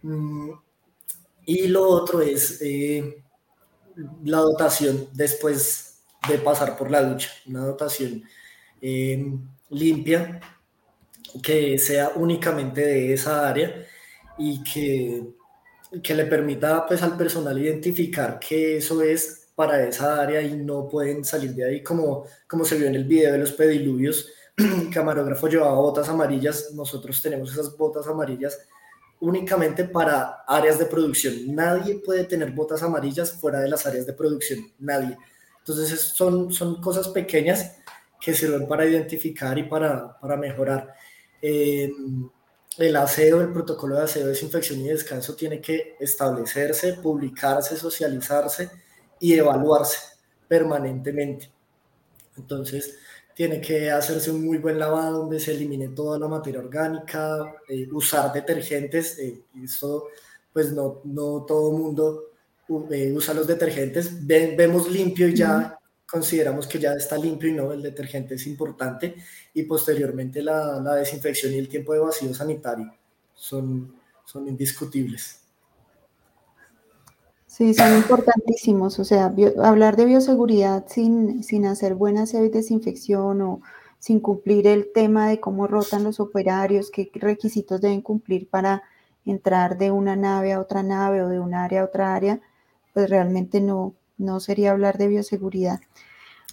[0.03, 0.51] Mm,
[1.47, 3.23] y lo otro es eh,
[4.23, 8.23] la dotación después de pasar por la ducha, una dotación
[8.79, 9.25] eh,
[9.71, 10.39] limpia
[11.41, 13.83] que sea únicamente de esa área
[14.37, 15.23] y que,
[16.03, 20.89] que le permita pues al personal identificar que eso es para esa área y no
[20.89, 24.27] pueden salir de ahí como, como se vio en el video de los pediluvios.
[24.57, 28.57] El camarógrafo llevaba botas amarillas, nosotros tenemos esas botas amarillas
[29.19, 31.35] únicamente para áreas de producción.
[31.53, 35.15] Nadie puede tener botas amarillas fuera de las áreas de producción, nadie.
[35.59, 37.77] Entonces son, son cosas pequeñas
[38.19, 40.91] que sirven para identificar y para, para mejorar.
[41.39, 41.93] Eh,
[42.79, 48.80] el aseo, el protocolo de aseo, desinfección y descanso tiene que establecerse, publicarse, socializarse
[49.21, 49.97] y evaluarse
[50.49, 51.49] permanentemente.
[52.35, 52.97] Entonces,
[53.33, 57.87] tiene que hacerse un muy buen lavado donde se elimine toda la materia orgánica, eh,
[57.91, 60.07] usar detergentes, eh, eso
[60.51, 62.25] pues no, no todo mundo
[62.67, 67.81] usa los detergentes, vemos limpio y ya consideramos que ya está limpio y no, el
[67.81, 69.15] detergente es importante
[69.53, 72.93] y posteriormente la, la desinfección y el tiempo de vacío sanitario
[73.33, 73.95] son,
[74.25, 75.40] son indiscutibles.
[77.51, 78.97] Sí, son importantísimos.
[78.99, 83.61] O sea, hablar de bioseguridad sin, sin hacer buena y desinfección o
[83.99, 88.83] sin cumplir el tema de cómo rotan los operarios, qué requisitos deben cumplir para
[89.25, 92.39] entrar de una nave a otra nave o de un área a otra área,
[92.93, 95.81] pues realmente no, no sería hablar de bioseguridad.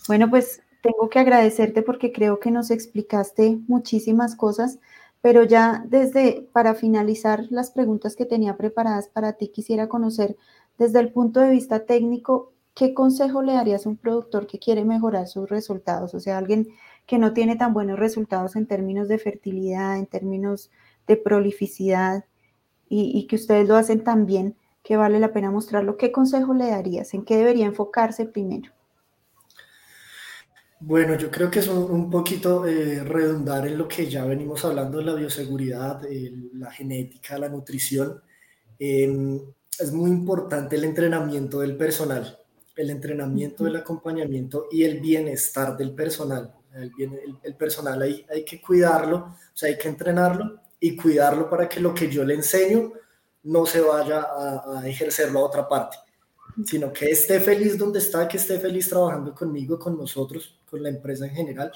[0.08, 4.78] Bueno, pues tengo que agradecerte porque creo que nos explicaste muchísimas cosas,
[5.20, 10.36] pero ya desde para finalizar las preguntas que tenía preparadas para ti, quisiera conocer
[10.78, 14.84] desde el punto de vista técnico, ¿qué consejo le darías a un productor que quiere
[14.84, 16.14] mejorar sus resultados?
[16.14, 16.68] O sea, alguien
[17.04, 20.70] que no tiene tan buenos resultados en términos de fertilidad, en términos
[21.06, 22.24] de prolificidad,
[22.90, 25.98] y, que ustedes lo hacen tan bien que vale la pena mostrarlo.
[25.98, 27.12] ¿Qué consejo le darías?
[27.12, 28.72] ¿En qué debería enfocarse primero?
[30.80, 34.98] Bueno, yo creo que es un, poquito eh, redundar en lo que ya venimos hablando
[34.98, 36.00] de la bioseguridad,
[36.54, 38.22] la genética, la nutrición.
[38.78, 39.38] Em,
[39.78, 42.38] es muy importante el entrenamiento del personal,
[42.76, 46.54] el entrenamiento del acompañamiento y el bienestar del personal.
[46.74, 46.92] El,
[47.42, 51.80] el, personal hay, hay que cuidarlo, o sea, hay que entrenarlo y cuidarlo para que
[51.80, 52.92] lo que yo le enseño
[53.44, 55.96] no se vaya a, ejercerlo a otra parte,
[56.66, 60.88] sino que esté feliz donde está, que esté feliz trabajando conmigo, con nosotros, con la
[60.88, 61.72] empresa en general,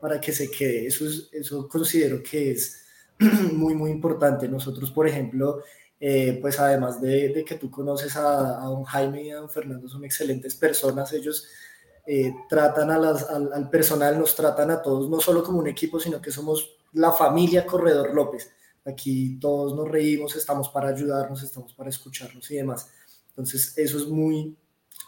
[0.00, 0.86] para que se quede.
[0.86, 2.82] Eso, es, eso considero que es
[3.52, 4.48] muy, muy importante.
[4.48, 5.62] Nosotros, por ejemplo,
[6.04, 9.88] eh, pues además de, que tú conoces a, a, don Jaime y a don Fernando,
[9.88, 11.12] son excelentes personas.
[11.12, 11.46] Ellos
[12.04, 15.68] eh, tratan a las, al, al personal, nos tratan a todos, no solo como un
[15.68, 18.50] equipo, sino que somos la familia Corredor López
[18.84, 22.90] Aquí todos nos reímos, estamos para ayudarnos, estamos para escucharnos y demás.
[23.28, 24.56] Entonces, eso es muy,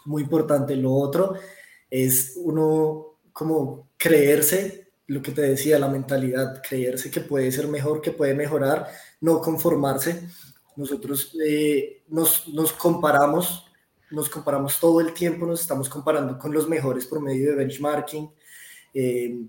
[0.05, 0.75] muy importante.
[0.77, 1.35] Lo otro
[1.89, 8.01] es uno como creerse, lo que te decía, la mentalidad, creerse que puede ser mejor,
[8.01, 8.87] que puede mejorar,
[9.19, 10.21] no conformarse.
[10.75, 13.65] Nosotros eh, nos, nos comparamos,
[14.11, 18.31] nos comparamos todo el tiempo, nos estamos comparando con los mejores por medio de benchmarking.
[18.93, 19.45] Eh,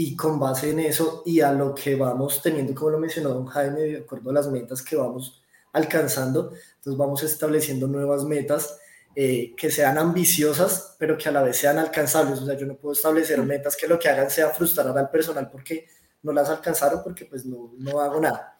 [0.00, 3.46] y con base en eso y a lo que vamos teniendo, como lo mencionó don
[3.46, 8.78] Jaime, de acuerdo a las metas que vamos alcanzando, entonces vamos estableciendo nuevas metas
[9.16, 12.38] eh, que sean ambiciosas, pero que a la vez sean alcanzables.
[12.38, 15.50] O sea, yo no puedo establecer metas que lo que hagan sea frustrar al personal
[15.50, 15.88] porque
[16.22, 18.56] no las alcanzaron, porque pues no, no hago nada.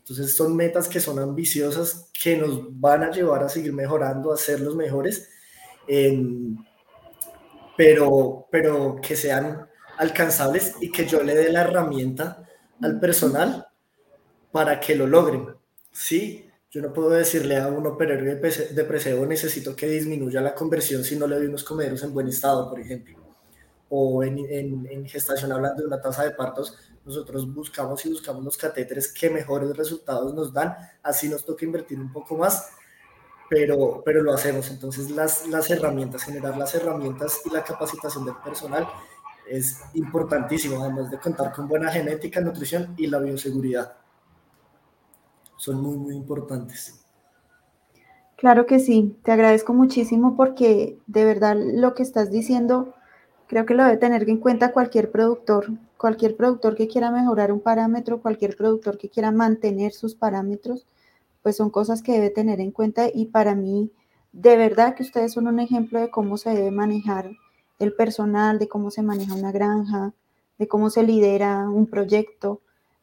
[0.00, 4.36] Entonces son metas que son ambiciosas, que nos van a llevar a seguir mejorando, a
[4.36, 5.28] ser los mejores,
[7.76, 12.42] pero, pero que sean alcanzables y que yo le dé la herramienta
[12.82, 13.66] al personal
[14.50, 15.46] para que lo logren.
[15.92, 21.04] Sí, yo no puedo decirle a un operario de, preseo necesito que disminuya la conversión
[21.04, 23.19] si no le doy unos comederos en buen estado, por ejemplo.
[23.92, 28.56] O en, en, gestación, hablando de una tasa de partos, nosotros buscamos y buscamos los
[28.56, 32.70] catéteres que mejores resultados nos dan, así nos toca invertir un poco más,
[33.48, 34.70] pero, pero lo hacemos.
[34.70, 38.86] Entonces las, las herramientas, generar las herramientas y la capacitación del personal
[39.48, 43.96] es importantísimo, además de contar con buena genética, nutrición y la bioseguridad.
[45.56, 47.04] Son muy, muy importantes.
[48.36, 52.94] Claro que sí, te agradezco muchísimo porque de verdad lo que estás diciendo
[53.50, 57.58] creo que lo debe tener en cuenta cualquier productor, cualquier productor que quiera mejorar un
[57.58, 60.86] parámetro, cualquier productor que quiera mantener sus parámetros,
[61.42, 63.90] pues son cosas que debe tener en cuenta y para mí,
[64.32, 67.32] de verdad que ustedes son un ejemplo de cómo se debe manejar
[67.80, 70.12] el personal, de cómo se maneja una granja,
[70.56, 72.60] de cómo se lidera un proyecto.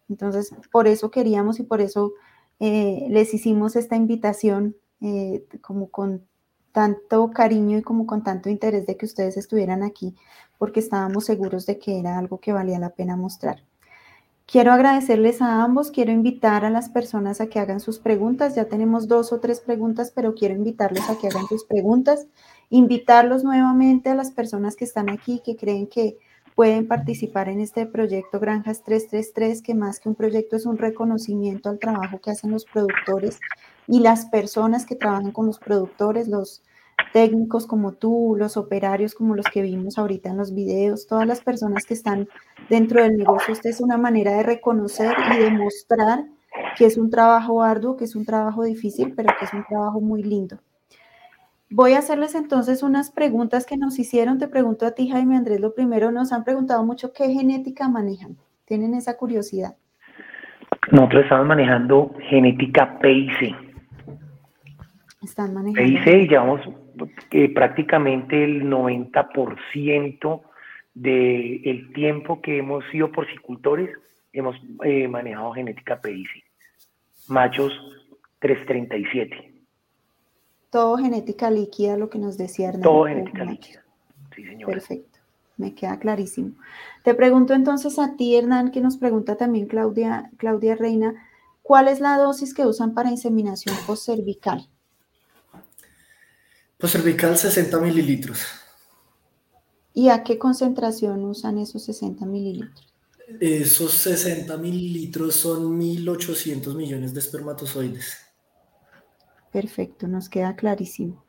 [0.08, 2.14] Entonces, por eso queríamos y por eso
[2.62, 6.26] eh, les hicimos esta invitación eh, como con
[6.78, 10.14] tanto cariño y como con tanto interés de que ustedes estuvieran aquí,
[10.60, 13.64] porque estábamos seguros de que era algo que valía la pena mostrar.
[14.46, 18.54] Quiero agradecerles a ambos, quiero invitar a las personas a que hagan sus preguntas.
[18.54, 22.28] Ya tenemos dos o tres preguntas, pero quiero invitarlos a que hagan sus preguntas.
[22.70, 26.20] Invitarlos nuevamente a las personas que están aquí, que creen que
[26.54, 31.70] pueden participar en este proyecto Granjas 333, que más que un proyecto es un reconocimiento
[31.70, 33.40] al trabajo que hacen los productores
[33.88, 36.62] y las personas que trabajan con los productores, los
[37.14, 41.42] técnicos como tú, los operarios como los que vimos ahorita en los videos, todas las
[41.42, 42.28] personas que están
[42.70, 43.54] dentro del negocio.
[43.54, 46.26] Esta es una manera de reconocer y demostrar
[46.78, 50.02] que es un trabajo arduo, que es un trabajo difícil, pero que es un trabajo
[50.02, 50.60] muy lindo.
[51.70, 54.38] Voy a hacerles entonces unas preguntas que nos hicieron.
[54.38, 58.38] Te pregunto a ti, Jaime Andrés, lo primero, nos han preguntado mucho qué genética manejan.
[58.66, 59.76] ¿Tienen esa curiosidad?
[60.92, 63.56] Nosotros estamos manejando genética PIC.
[65.22, 66.04] Están manejando.
[66.04, 66.62] PIC y llevamos
[67.32, 70.42] eh, prácticamente el 90%
[70.94, 73.90] del tiempo que hemos sido porcicultores
[74.34, 76.28] hemos eh, manejado genética PIC.
[77.28, 77.74] Machos
[78.40, 79.54] 337.
[80.70, 82.84] Todo genética líquida, lo que nos decía Hernán.
[82.84, 83.84] Todo genética líquida.
[84.36, 84.70] Sí, señor.
[84.70, 85.20] Perfecto.
[85.58, 86.52] Me queda clarísimo.
[87.04, 91.16] Te pregunto entonces a ti, Hernán, que nos pregunta también Claudia, Claudia Reina,
[91.64, 94.68] ¿cuál es la dosis que usan para inseminación postcervical?
[96.78, 98.40] Pues cervical 60 mililitros.
[99.94, 102.94] ¿Y a qué concentración usan esos 60 mililitros?
[103.40, 108.16] Esos 60 mililitros son 1.800 millones de espermatozoides.
[109.52, 111.26] Perfecto, nos queda clarísimo.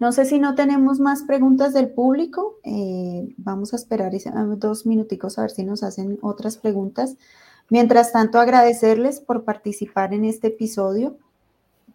[0.00, 2.58] No sé si no tenemos más preguntas del público.
[2.64, 4.12] Eh, vamos a esperar
[4.56, 7.16] dos minuticos a ver si nos hacen otras preguntas.
[7.70, 11.18] Mientras tanto, agradecerles por participar en este episodio.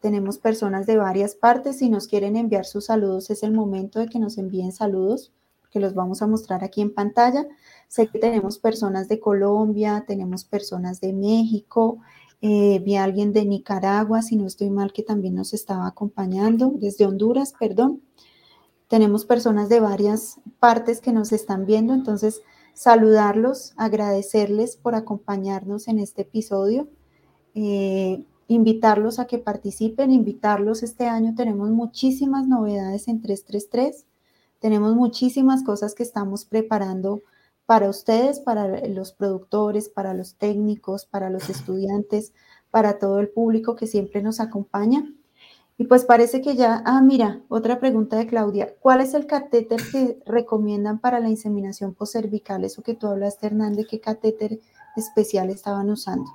[0.04, 1.78] Tenemos personas de varias partes.
[1.78, 5.32] Si nos quieren enviar sus saludos, es el momento de que nos envíen saludos,
[5.72, 7.47] que los vamos a mostrar aquí en pantalla.
[7.88, 11.99] Sé que tenemos personas de Colombia, tenemos personas de México,
[12.41, 16.74] eh, vi a alguien de Nicaragua, si no estoy mal, que también nos estaba acompañando,
[16.76, 18.01] desde Honduras, perdón.
[18.89, 22.41] Tenemos personas de varias partes que nos están viendo, entonces
[22.74, 26.89] saludarlos, agradecerles por acompañarnos en este episodio.
[27.56, 30.84] Eh, invitarlos a que participen, invitarlos.
[30.84, 34.06] Este año tenemos muchísimas novedades en 333,
[34.60, 37.22] tenemos muchísimas cosas que estamos preparando
[37.66, 42.34] para ustedes, para los productores, para los técnicos, para los estudiantes,
[42.72, 45.06] para todo el público que siempre nos acompaña.
[45.78, 48.76] Y pues parece que ya, ah, mira, otra pregunta de Claudia.
[48.80, 52.64] ¿Cuál es el catéter que recomiendan para la inseminación cervical?
[52.64, 54.60] Eso que tú hablaste, Hernández, ¿qué catéter
[54.96, 56.30] especial estaban usando?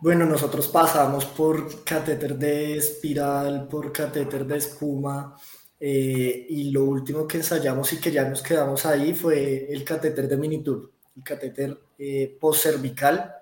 [0.00, 5.36] Bueno, nosotros pasamos por catéter de espiral, por catéter de espuma,
[5.80, 10.28] eh, y lo último que ensayamos y que ya nos quedamos ahí fue el catéter
[10.28, 13.34] de Minitube, el catéter eh, postcervical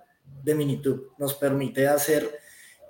[0.43, 1.09] de Minitube.
[1.19, 2.39] Nos permite hacer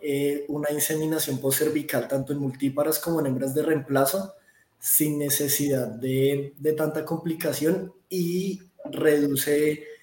[0.01, 4.35] eh, una inseminación postcervical tanto en multíparas como en hembras de reemplazo
[4.79, 9.96] sin necesidad de, de tanta complicación y reduce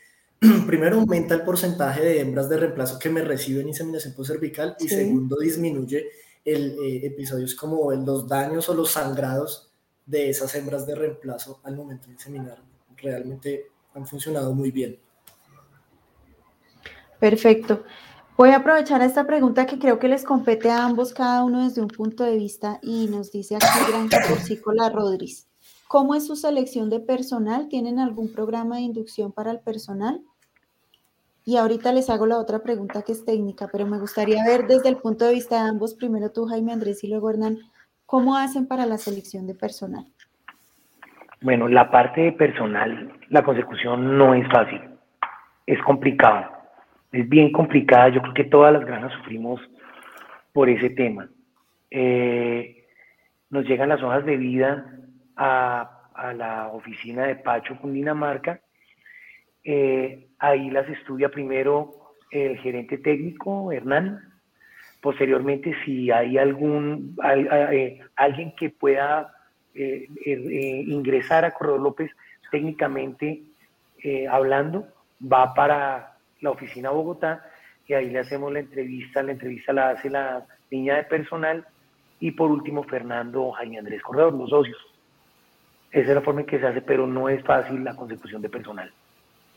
[0.68, 5.38] primero aumenta el porcentaje de hembras de reemplazo que me reciben inseminación cervical y segundo
[5.38, 6.10] disminuye
[6.44, 9.72] el eh, episodios como los daños o los sangrados
[10.06, 12.62] de esas hembras de reemplazo al momento de inseminar.
[12.98, 15.00] Realmente han funcionado muy bien.
[17.20, 17.84] Perfecto.
[18.36, 21.82] Voy a aprovechar esta pregunta que creo que les compete a ambos, cada uno desde
[21.82, 25.48] un punto de vista, y nos dice aquí Granja Porcícola Rodríguez.
[25.88, 27.70] ¿Cómo es su selección de personal?
[27.70, 30.22] ¿Tienen algún programa de inducción para el personal?
[31.46, 34.90] Y ahorita les hago la otra pregunta que es técnica, pero me gustaría ver desde
[34.90, 37.58] el punto de vista de ambos, primero tú, Jaime Andrés, y luego Hernán,
[38.06, 40.06] ¿cómo hacen para la selección de personal?
[41.42, 44.82] Bueno, la parte de personal, la consecución no es fácil,
[45.68, 46.50] es complicado,
[47.12, 49.60] es bien complicada, yo creo que todas las granjas sufrimos
[50.54, 51.28] por ese tema.
[51.92, 52.86] Eh,
[53.50, 54.86] nos llegan las hojas de vida
[55.36, 55.90] a,
[56.36, 58.62] la oficina de Pacho, Cundinamarca.
[59.64, 64.20] Eh, ahí las estudia primero el gerente técnico, Hernán.
[65.02, 69.34] Posteriormente, si hay algún eh, alguien que pueda
[69.76, 72.12] ingresar a Corredor López
[72.52, 73.42] técnicamente
[74.30, 74.88] hablando,
[75.22, 77.44] va para la oficina Bogotá
[77.88, 79.24] y ahí le hacemos la entrevista.
[79.24, 81.66] La entrevista la hace la niña de personal
[82.20, 84.78] y por último Fernando Jaime Andrés Corredor, los socios.
[85.92, 88.50] Esa es la forma en que se hace, pero no es fácil la consecución de
[88.50, 88.92] personal.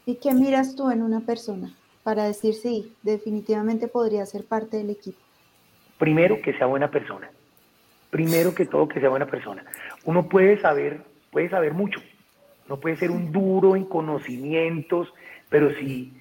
[0.06, 4.90] ¿Y qué miras tú en una persona para decir sí, definitivamente podría ser parte del
[4.90, 5.18] equipo?
[5.98, 7.28] Primero, que sea buena persona.
[8.10, 9.64] Primero que todo, que sea buena persona.
[10.04, 11.02] Uno puede saber,
[11.32, 12.00] puede saber mucho.
[12.68, 15.12] No puede ser un duro en conocimientos,
[15.48, 16.12] pero si,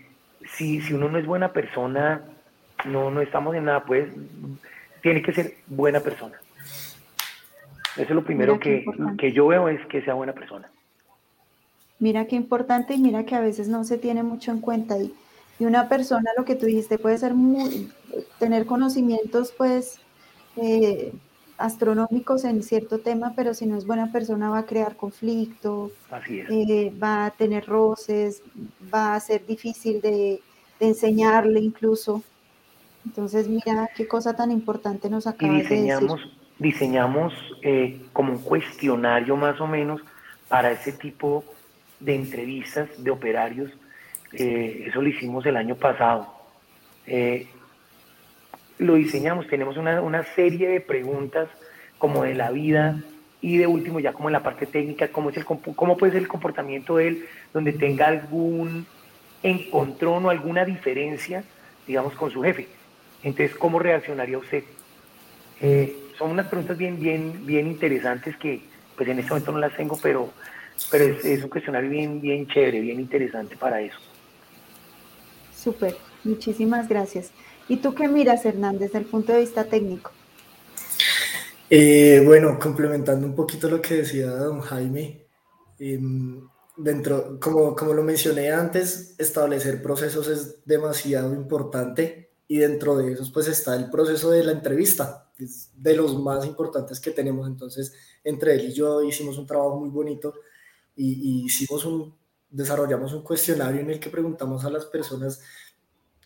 [0.55, 2.23] si, si uno no es buena persona,
[2.85, 3.85] no, no estamos en nada.
[3.85, 4.09] Pues
[5.01, 6.35] tiene que ser buena persona.
[7.95, 8.83] Eso es lo primero que,
[9.19, 10.69] que, yo veo es que sea buena persona.
[11.99, 14.97] Mira qué importante y mira que a veces no se tiene mucho en cuenta.
[14.97, 15.13] Y,
[15.59, 17.91] y una persona, lo que tú dijiste, puede ser muy,
[18.39, 19.99] tener conocimientos pues
[20.57, 21.13] eh,
[21.57, 25.91] astronómicos en cierto tema, pero si no es buena persona va a crear conflicto,
[26.27, 28.41] eh, va a tener roces,
[28.93, 30.41] va a ser difícil de,
[30.79, 32.21] de enseñarle incluso.
[33.05, 36.09] Entonces, mira qué cosa tan importante nos acaba de decir.
[36.57, 40.01] Diseñamos eh, como un cuestionario más o menos
[40.47, 41.43] para ese tipo
[41.99, 43.71] de entrevistas de operarios.
[44.33, 46.33] Eh, eso lo hicimos el año pasado.
[47.07, 47.47] Eh,
[48.77, 51.47] lo diseñamos, tenemos una, una, serie de preguntas
[51.97, 53.01] como de la vida
[53.41, 56.23] y de último ya como en la parte técnica, cómo, es el, cómo puede ser
[56.23, 58.85] el comportamiento de él, donde tenga algún
[59.43, 61.43] encontrón o alguna diferencia,
[61.85, 62.67] digamos, con su jefe.
[63.23, 64.63] Entonces, ¿cómo reaccionaría usted?
[65.61, 68.61] Eh, son unas preguntas bien, bien, bien interesantes que
[68.95, 70.31] pues en este momento no las tengo, pero,
[70.91, 73.97] pero es, un cuestionario bien, bien chévere, bien interesante para eso.
[75.55, 77.31] Súper, muchísimas gracias.
[77.67, 80.11] ¿Y tú qué miras, Hernán, desde el punto de vista técnico?
[81.69, 85.25] Eh, bueno, complementando un poquito lo que decía don Jaime,
[85.79, 86.47] em,
[86.77, 93.31] dentro, como, como lo mencioné antes, establecer procesos es demasiado importante y dentro de esos
[93.31, 97.47] pues está el proceso de la entrevista, es de los más importantes que tenemos.
[97.47, 100.35] Entonces, entre él y yo hicimos un trabajo muy bonito
[100.95, 102.15] y, hicimos un,
[102.49, 105.41] desarrollamos un cuestionario en el que preguntamos a las personas,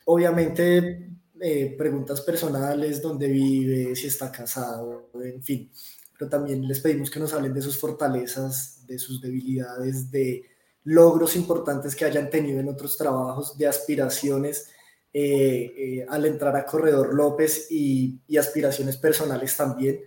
[0.06, 1.10] obviamente
[1.40, 5.72] eh, preguntas personales, dónde vive, si está casado, en fin,
[6.18, 10.46] pero también les pedimos que nos hablen de sus fortalezas, de sus debilidades, de
[10.84, 14.70] logros importantes que hayan tenido en otros trabajos, de aspiraciones
[15.14, 20.02] eh, eh, al entrar a Corredor López y, aspiraciones personales también,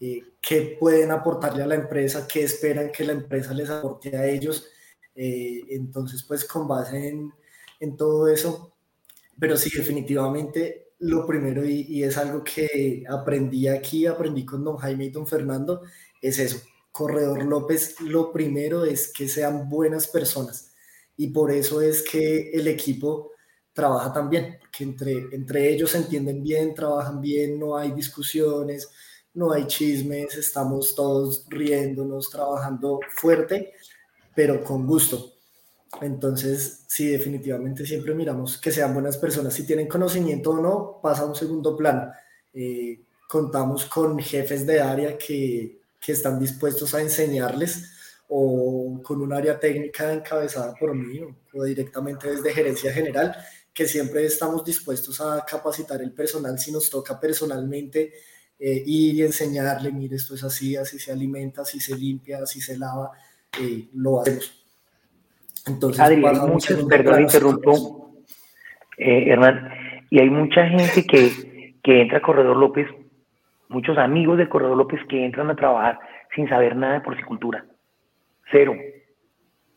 [0.00, 4.26] eh, qué pueden aportarle a la empresa, qué esperan que la empresa les aporte a
[4.26, 4.68] ellos.
[5.14, 7.08] entonces, pues con base
[7.80, 8.74] en, todo eso,
[9.38, 15.06] pero sí, definitivamente lo primero, y, es algo que aprendí aquí, aprendí con don Jaime
[15.06, 15.82] y don Fernando,
[16.20, 16.60] es eso.
[16.92, 20.72] Corredor López, lo primero es que sean buenas personas.
[21.16, 23.32] Y por eso es que el equipo
[23.72, 28.90] trabaja también, que entre, entre ellos se entienden bien, trabajan bien, no hay discusiones,
[29.38, 33.72] no hay chismes, estamos todos riéndonos, trabajando fuerte,
[34.34, 35.32] pero con gusto.
[36.02, 39.54] Entonces, sí, definitivamente siempre miramos que sean buenas personas.
[39.54, 42.10] Si tienen conocimiento o no, pasa a un segundo plano.
[42.52, 47.92] Eh, contamos con jefes de área que, que están dispuestos a enseñarles
[48.26, 51.20] o con un área técnica encabezada por mí
[51.54, 53.36] o directamente desde gerencia general
[53.72, 58.12] que siempre estamos dispuestos a capacitar el personal si nos toca personalmente
[58.58, 62.60] eh, ir y enseñarle, mire, esto es así, así se alimenta, así se limpia, así
[62.60, 63.12] se lava,
[63.60, 64.66] eh, lo hacemos.
[65.66, 68.24] Entonces, Adri, hay perdón, interrumpo,
[68.96, 69.70] eh, Hernán,
[70.10, 72.88] y hay mucha gente que, que entra a Corredor López,
[73.68, 75.98] muchos amigos de Corredor López que entran a trabajar
[76.34, 77.64] sin saber nada de porcicultura.
[78.50, 78.74] Cero,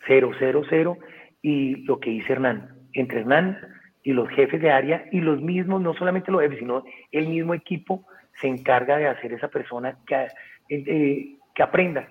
[0.08, 0.98] cero, cero, cero.
[1.42, 3.58] Y lo que dice Hernán, entre Hernán
[4.04, 7.54] y los jefes de área y los mismos, no solamente los jefes, sino el mismo
[7.54, 8.06] equipo
[8.40, 10.28] se encarga de hacer esa persona que,
[10.70, 12.08] eh, que aprenda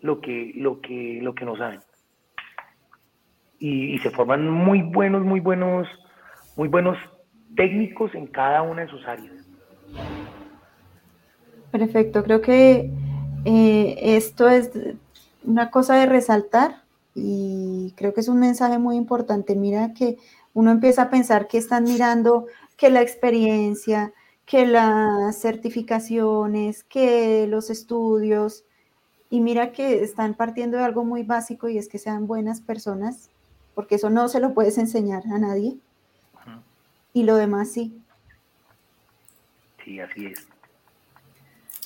[0.00, 1.80] lo que, lo, que, lo que no saben.
[3.58, 5.86] Y, se forman muy buenos, muy buenos,
[6.56, 6.98] muy buenos
[7.54, 9.32] técnicos en cada una de sus áreas.
[11.70, 12.90] Perfecto, creo que
[13.44, 14.72] eh, esto es
[15.44, 16.82] una cosa de resaltar
[17.14, 19.54] y creo que es un mensaje muy importante.
[19.54, 20.16] Mira que
[20.54, 22.46] uno empieza a pensar que están mirando
[22.76, 24.12] que la experiencia,
[24.46, 28.64] que las certificaciones, que los estudios,
[29.30, 33.30] y mira que están partiendo de algo muy básico y es que sean buenas personas,
[33.74, 35.78] porque eso no se lo puedes enseñar a nadie.
[37.14, 37.98] Y lo demás sí.
[39.84, 40.46] Sí, así es.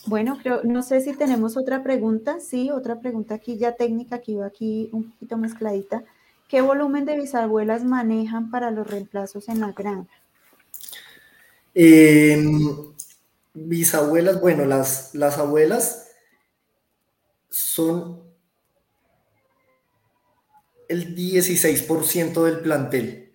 [0.07, 2.39] Bueno, creo, no sé si tenemos otra pregunta.
[2.39, 6.05] Sí, otra pregunta aquí ya técnica que iba aquí un poquito mezcladita.
[6.49, 10.11] ¿Qué volumen de bisabuelas manejan para los reemplazos en la granja?
[11.79, 12.95] Em,
[13.53, 16.09] bisabuelas, bueno, las, las abuelas
[17.51, 18.23] son
[20.89, 23.35] el 16% del plantel.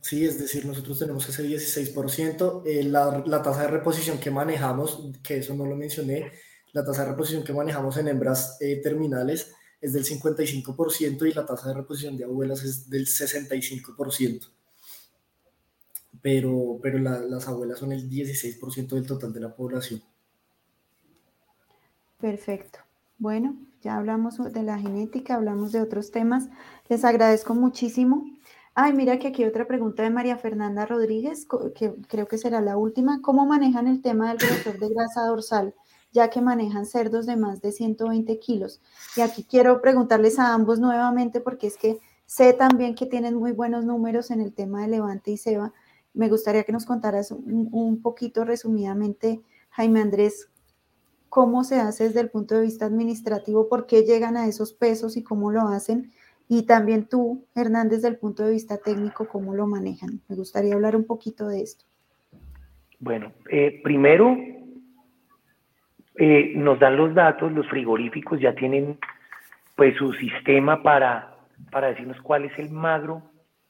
[0.00, 2.62] Sí, es decir, nosotros tenemos ese 16%.
[2.64, 6.32] Eh, la, la, tasa de reposición que manejamos, que eso no lo mencioné,
[6.72, 9.52] la tasa de reposición que manejamos en hembras eh, terminales
[9.82, 14.55] es del 55% y la tasa de reposición de abuelas es del 65%.
[16.22, 20.02] Pero, pero las abuelas son el 16% del total de la población.
[22.20, 22.78] Perfecto.
[23.18, 26.48] Bueno, ya hablamos de la genética, hablamos de otros temas.
[26.88, 28.24] Les agradezco muchísimo
[28.78, 32.76] Ay, mira que aquí otra pregunta de María Fernanda Rodríguez, que creo que será la
[32.76, 33.22] última.
[33.22, 35.74] ¿Cómo manejan el tema del grosor de grasa dorsal,
[36.12, 38.82] ya que manejan cerdos de más de 120 kilos?
[39.16, 43.52] Y aquí quiero preguntarles a ambos nuevamente, porque es que sé también que tienen muy
[43.52, 45.72] buenos números en el tema de Levante y Seba.
[46.16, 49.40] Me gustaría que nos contaras un, poquito resumidamente,
[49.70, 50.50] Jaime Andrés,
[51.28, 55.16] cómo se hace desde el punto de vista administrativo, por qué llegan a esos pesos
[55.16, 56.10] y cómo lo hacen
[56.48, 60.20] y también tú, Hernán, desde el punto de vista técnico, ¿cómo lo manejan?
[60.28, 61.84] Me gustaría hablar un poquito de esto.
[63.00, 64.36] Bueno, eh, primero
[66.14, 68.98] eh, nos dan los datos, los frigoríficos ya tienen
[69.74, 71.36] pues su sistema para,
[71.70, 73.22] para decirnos cuál es el magro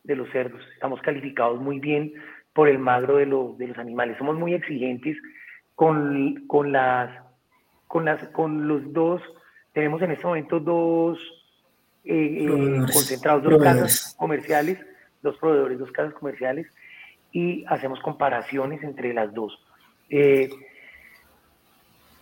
[0.04, 0.60] de los cerdos.
[0.74, 2.12] Estamos calificados muy bien
[2.56, 4.16] por el magro de, de los animales.
[4.16, 5.16] Somos muy exigentes
[5.74, 7.10] con, con, las,
[7.86, 9.20] con, las, con los dos,
[9.74, 11.18] tenemos en este momento dos
[12.02, 14.78] eh, eh, concentrados, dos casas comerciales,
[15.22, 16.66] dos proveedores, dos casas comerciales,
[17.30, 19.58] y hacemos comparaciones entre las dos.
[20.08, 20.48] Eh,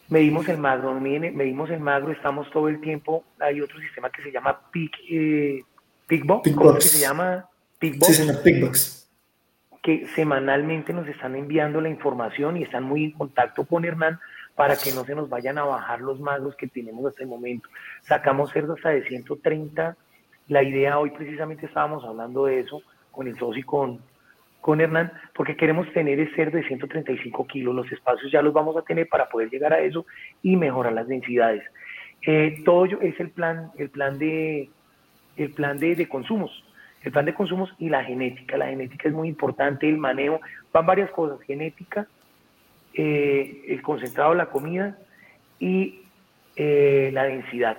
[0.08, 4.32] medimos el magro, medimos el magro, estamos todo el tiempo, hay otro sistema que se
[4.32, 5.62] llama Pick, eh,
[6.26, 7.48] ¿cómo se llama?
[7.78, 8.08] Pickbox.
[9.84, 14.18] Que semanalmente nos están enviando la información y están muy en contacto con Hernán
[14.54, 17.68] para que no se nos vayan a bajar los magros que tenemos hasta el momento.
[18.02, 19.96] Sacamos cerdos hasta de 130.
[20.48, 24.00] La idea hoy precisamente estábamos hablando de eso con el socio y con,
[24.60, 27.74] con Hernán, porque queremos tener el cerdo de 135 kilos.
[27.74, 30.06] Los espacios ya los vamos a tener para poder llegar a eso
[30.42, 31.62] y mejorar las densidades.
[32.26, 34.70] Eh, todo es el plan, el plan de
[35.36, 36.64] el plan de, de consumos
[37.04, 38.56] el plan de consumos y la genética.
[38.56, 40.40] La genética es muy importante, el manejo,
[40.72, 42.06] van varias cosas, genética,
[42.94, 44.98] eh, el concentrado de la comida
[45.58, 46.00] y
[46.56, 47.78] eh, la densidad.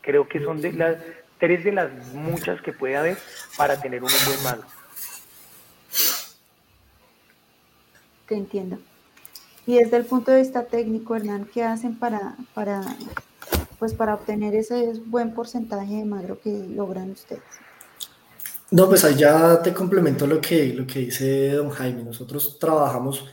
[0.00, 0.96] Creo que son de las
[1.38, 3.18] tres de las muchas que puede haber
[3.58, 4.62] para tener un buen malo.
[8.26, 8.78] Te entiendo.
[9.66, 12.82] Y desde el punto de vista técnico, Hernán, ¿qué hacen para, para,
[13.78, 17.42] pues para obtener ese buen porcentaje de magro que logran ustedes?
[18.74, 22.02] No, pues allá te complemento lo que, lo que dice don Jaime.
[22.02, 23.24] Nosotros trabajamos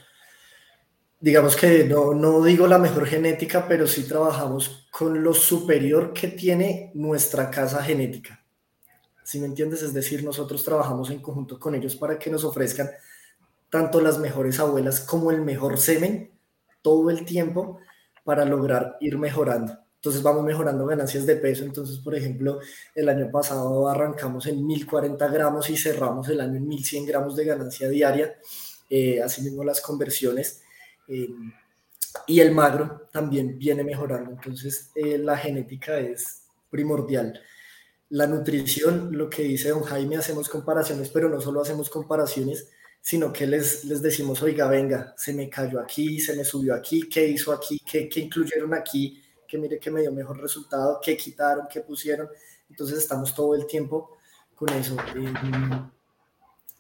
[1.20, 6.28] digamos que no, no digo la mejor genética, pero sí trabajamos con lo superior que
[6.28, 8.44] tiene nuestra casa genética.
[9.24, 9.84] Si me entiendes?
[9.84, 12.90] Es decir, nosotros trabajamos en conjunto con ellos para que nos ofrezcan
[13.70, 16.32] tanto las mejores abuelas como el mejor semen
[16.84, 17.80] todo el tiempo
[18.24, 19.78] para lograr ir mejorando.
[20.02, 21.64] Entonces vamos mejorando ganancias de peso.
[21.64, 22.60] Entonces, por ejemplo,
[22.96, 27.46] el año pasado arrancamos en 1040 gramos y cerramos el año en 1100 gramos de
[27.46, 28.36] ganancia diaria.
[28.90, 30.64] Eh, asimismo, las conversiones
[31.08, 31.30] eh,
[32.26, 34.32] y el magro también viene mejorando.
[34.32, 37.40] Entonces, eh, la genética es primordial.
[38.10, 43.32] La nutrición, lo que dice don Jaime, hacemos comparaciones, pero no solo hacemos comparaciones, sino
[43.32, 47.28] que les, les decimos, oiga, venga, se me cayó aquí, se me subió aquí, qué
[47.28, 49.22] hizo aquí, qué, qué incluyeron aquí,
[49.52, 52.30] que mire que me dio mejor resultado, qué quitaron, qué pusieron.
[52.70, 54.18] Entonces estamos todo el tiempo
[54.56, 54.96] con eso.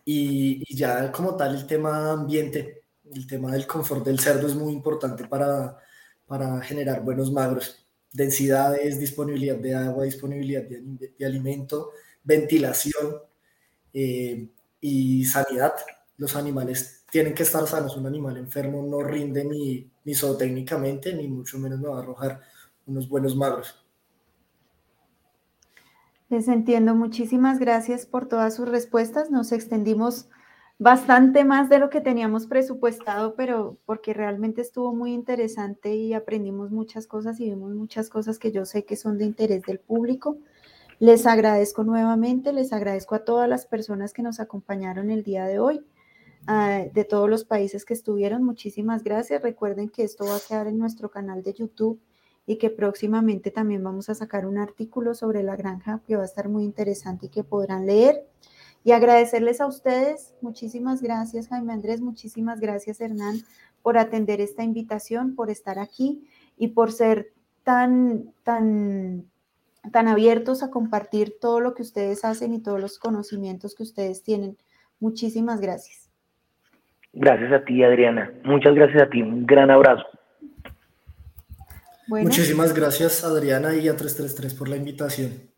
[0.06, 4.56] Y, y ya como tal el tema ambiente, el tema del confort del cerdo es
[4.56, 5.78] muy importante para,
[6.26, 7.86] para generar buenos magros.
[8.14, 11.92] Densidades, disponibilidad de agua, disponibilidad de, alimento,
[12.24, 13.18] ventilación
[13.94, 14.48] eh,
[14.80, 15.74] y sanidad.
[16.18, 17.98] Los animales tienen que estar sanos.
[17.98, 22.42] Un animal enfermo no rinde ni, ni zootécnicamente, ni mucho menos me va a arrojar
[22.86, 23.78] unos buenos magros.
[26.30, 26.96] Les entiendo.
[26.96, 29.32] Muchísimas gracias por todas sus respuestas.
[29.32, 30.30] Nos extendimos
[30.80, 36.72] bastante más de lo que teníamos presupuestado, pero porque realmente estuvo muy interesante y aprendimos
[36.72, 40.38] muchas cosas y vimos muchas cosas que yo sé que son de interés del público.
[41.00, 45.60] Les agradezco nuevamente, les agradezco a todas las personas que nos acompañaron el día de
[45.60, 45.86] hoy,
[46.48, 48.42] de todos los países que estuvieron.
[48.44, 49.42] Muchísimas gracias.
[49.42, 52.00] Recuerden que esto va a quedar en nuestro canal de YouTube
[52.46, 56.26] y que próximamente también vamos a sacar un artículo sobre la granja que va a
[56.26, 58.26] estar muy interesante y que podrán leer.
[58.84, 63.36] Y agradecerles a ustedes, muchísimas gracias Jaime Andrés, muchísimas gracias Hernán
[63.84, 66.28] por atender esta invitación, por estar aquí
[66.58, 67.34] y por ser
[67.64, 69.26] tan, tan
[69.90, 74.24] tan abiertos a compartir todo lo que ustedes hacen y todos los conocimientos que ustedes
[74.24, 74.58] tienen.
[75.00, 76.12] Muchísimas gracias.
[77.14, 78.32] Gracias a ti, Adriana.
[78.44, 79.22] Muchas gracias a ti.
[79.22, 80.04] Un gran abrazo.
[82.08, 85.52] Muchísimas gracias, Adriana, y a 333 por la invitación.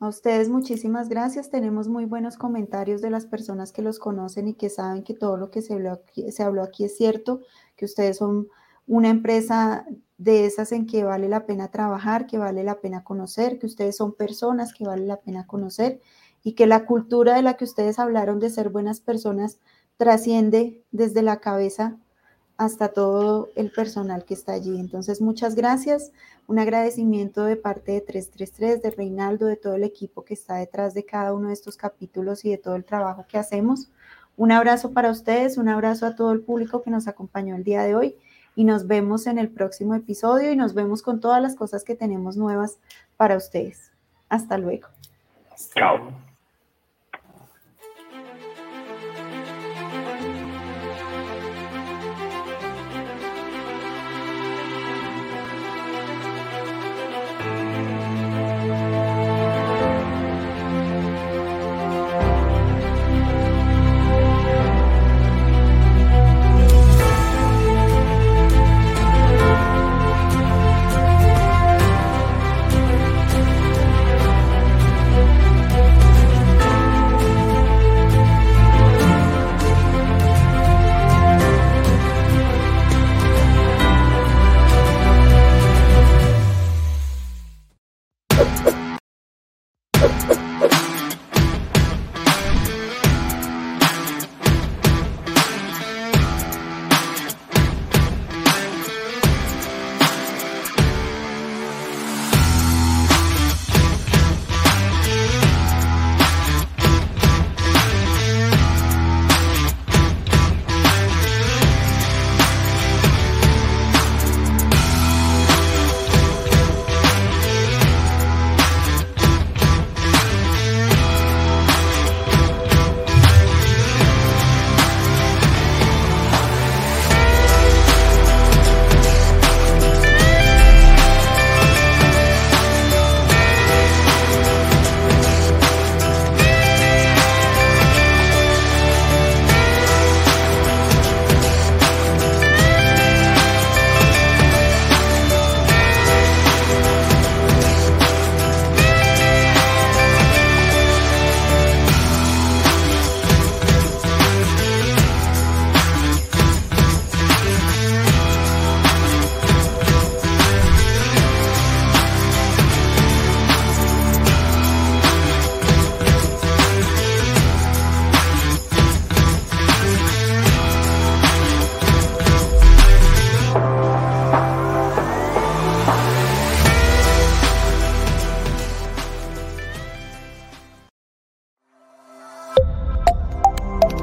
[0.00, 1.50] A ustedes muchísimas gracias.
[1.50, 5.36] Tenemos muy buenos comentarios de las personas que los conocen y que saben que todo
[5.36, 7.40] lo que se habló aquí, se habló aquí es cierto,
[7.74, 8.48] que ustedes son
[8.86, 9.86] una empresa
[10.16, 13.96] de esas en que vale la pena trabajar, que vale la pena conocer, que ustedes
[13.96, 16.00] son personas que vale la pena conocer
[16.42, 19.58] y que la cultura de la que ustedes hablaron de ser buenas personas
[19.96, 21.98] trasciende desde la cabeza
[22.58, 24.78] hasta todo el personal que está allí.
[24.78, 26.12] Entonces, muchas gracias.
[26.48, 30.92] Un agradecimiento de parte de 333, de Reinaldo, de todo el equipo que está detrás
[30.92, 33.90] de cada uno de estos capítulos y de todo el trabajo que hacemos.
[34.36, 37.82] Un abrazo para ustedes, un abrazo a todo el público que nos acompañó el día
[37.82, 38.16] de hoy
[38.56, 41.94] y nos vemos en el próximo episodio y nos vemos con todas las cosas que
[41.94, 42.78] tenemos nuevas
[43.16, 43.92] para ustedes.
[44.28, 44.88] Hasta luego.
[45.74, 46.27] Chao.